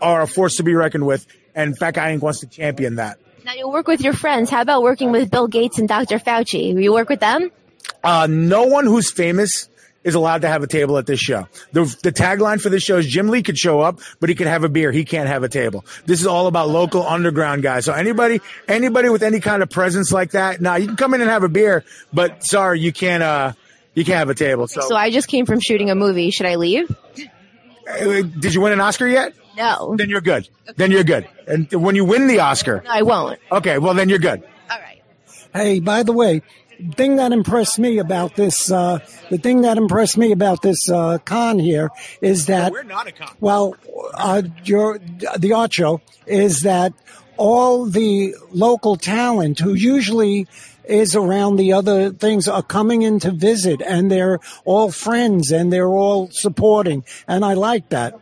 [0.00, 1.26] are a force to be reckoned with.
[1.54, 2.20] And Fat Guy Inc.
[2.20, 3.18] wants to champion that.
[3.44, 4.50] Now you work with your friends.
[4.50, 6.18] How about working with Bill Gates and Dr.
[6.18, 6.80] Fauci?
[6.80, 7.50] You work with them?
[8.04, 9.68] Uh, no one who's famous
[10.02, 11.46] is allowed to have a table at this show.
[11.72, 14.46] The, the tagline for this show is Jim Lee could show up, but he could
[14.46, 14.92] have a beer.
[14.92, 15.84] He can't have a table.
[16.06, 17.84] This is all about local underground guys.
[17.84, 21.14] So anybody, anybody with any kind of presence like that, now nah, you can come
[21.14, 23.52] in and have a beer, but sorry, you can't, uh,
[23.94, 24.68] you can't have a table.
[24.68, 26.30] So, so I just came from shooting a movie.
[26.30, 26.90] Should I leave?
[27.88, 29.34] Uh, did you win an Oscar yet?
[29.56, 29.94] No.
[29.96, 30.48] Then you're good.
[30.76, 31.28] Then you're good.
[31.46, 33.38] And when you win the Oscar, no, I won't.
[33.50, 34.42] Okay, well then you're good.
[34.70, 35.02] All right.
[35.52, 36.42] Hey, by the way,
[36.96, 38.98] thing that impressed me about this, uh,
[39.30, 43.12] the thing that impressed me about this uh, con here is that we're not a
[43.12, 43.34] con.
[43.40, 43.76] Well,
[44.14, 44.98] uh, your
[45.38, 46.92] the art show is that
[47.36, 50.46] all the local talent who usually
[50.84, 55.72] is around the other things are coming in to visit and they're all friends and
[55.72, 58.18] they're all supporting and I like that.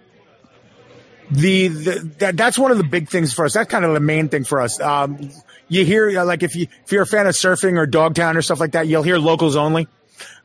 [1.31, 3.55] The, the that, that's one of the big things for us.
[3.55, 4.81] That's kind of the main thing for us.
[4.81, 5.31] Um,
[5.69, 8.61] you hear like if you if you're a fan of surfing or Dogtown or stuff
[8.61, 9.89] like that, you'll hear locals only.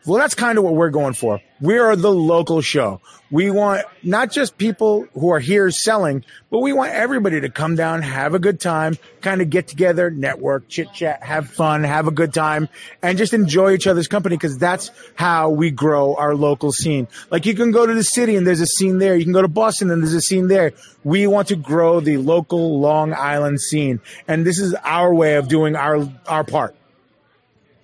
[0.06, 1.40] Well, that's kind of what we're going for.
[1.62, 3.00] We are the local show.
[3.32, 7.76] We want not just people who are here selling, but we want everybody to come
[7.76, 12.08] down, have a good time, kind of get together, network, chit chat, have fun, have
[12.08, 12.68] a good time,
[13.02, 17.08] and just enjoy each other's company because that's how we grow our local scene.
[17.32, 19.16] Like you can go to the city and there's a scene there.
[19.16, 20.74] You can go to Boston and there's a scene there.
[21.06, 24.02] We want to grow the local Long Island scene.
[24.28, 26.76] And this is our way of doing our, our part.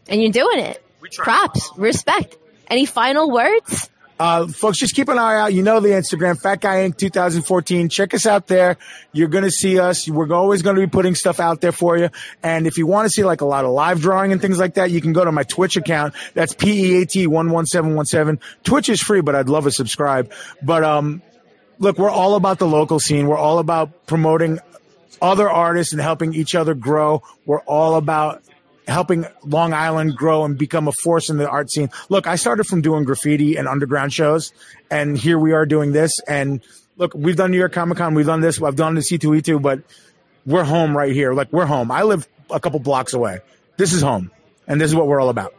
[0.10, 0.84] And you're doing it.
[1.18, 2.38] Props, respect.
[2.68, 3.90] Any final words?
[4.20, 5.54] Uh, folks, just keep an eye out.
[5.54, 6.98] You know the Instagram, Fat Guy Inc.
[6.98, 7.88] 2014.
[7.88, 8.76] Check us out there.
[9.14, 10.10] You're going to see us.
[10.10, 12.10] We're always going to be putting stuff out there for you.
[12.44, 14.74] And if you want to see like a lot of live drawing and things like
[14.74, 16.16] that, you can go to my Twitch account.
[16.34, 18.42] That's P-E-A-T 11717.
[18.64, 20.34] Twitch is free, but I'd love a subscribe.
[20.62, 21.22] But, um,
[21.80, 23.26] look, we're all about the local scene.
[23.26, 24.60] We're all about promoting
[25.22, 27.24] other artists and helping each other grow.
[27.46, 28.44] We're all about
[28.90, 31.90] helping Long Island grow and become a force in the art scene.
[32.10, 34.52] Look, I started from doing graffiti and underground shows,
[34.92, 36.20] and here we are doing this.
[36.28, 36.62] And
[36.98, 39.82] look, we've done New York Comic Con, we've done this, I've done the C2E2, but
[40.46, 41.34] we're home right here.
[41.34, 41.92] Like we're home.
[41.92, 43.40] I live a couple blocks away.
[43.78, 44.32] This is home,
[44.68, 45.54] and this is what we're all about.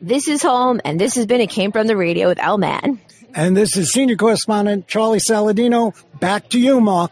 [0.00, 3.00] This is home, and this has been It Came From the Radio with L Man.
[3.34, 5.94] And this is senior correspondent Charlie Saladino.
[6.20, 7.10] Back to you, Mark.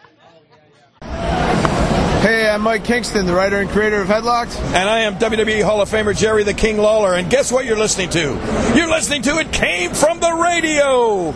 [2.63, 4.57] Hey, I'm Mike Kingston, the writer and creator of Headlocked.
[4.57, 7.15] And I am WWE Hall of Famer Jerry the King Lawler.
[7.15, 8.41] And guess what you're listening to?
[8.77, 11.35] You're listening to It Came From the Radio.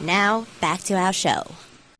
[0.00, 1.42] Now, back to our show.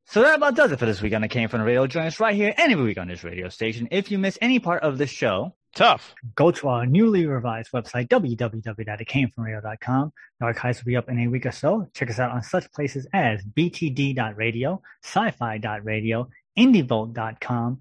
[0.07, 1.89] So that about does it for this week on It Came From the Radio.
[1.89, 3.89] Join us right here any week on this radio station.
[3.91, 6.15] If you miss any part of this show, tough.
[6.37, 10.13] Go to our newly revised website, www.itcamefromradio.com.
[10.39, 11.89] The archives will be up in a week or so.
[11.95, 16.29] Check us out on such places as btd.radio, sci-fi.radio,
[16.59, 17.79] indievolt.com.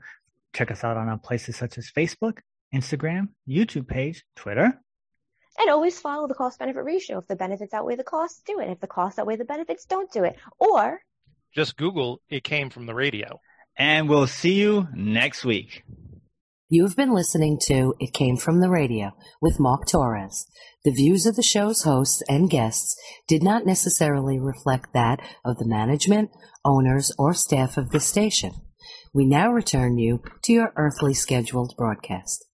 [0.53, 2.39] Check us out on our places such as Facebook,
[2.73, 4.79] Instagram, YouTube page, Twitter.
[5.59, 7.17] And always follow the cost benefit ratio.
[7.17, 8.69] If the benefits outweigh the costs, do it.
[8.69, 10.35] If the costs outweigh the benefits, don't do it.
[10.59, 11.01] Or
[11.55, 13.39] just Google it came from the radio.
[13.75, 15.83] And we'll see you next week.
[16.69, 19.11] You've been listening to It Came From the Radio
[19.41, 20.45] with Mark Torres.
[20.83, 22.95] The views of the show's hosts and guests
[23.27, 26.29] did not necessarily reflect that of the management,
[26.65, 28.51] owners, or staff of the station.
[29.13, 32.45] We now return you to your earthly scheduled broadcast.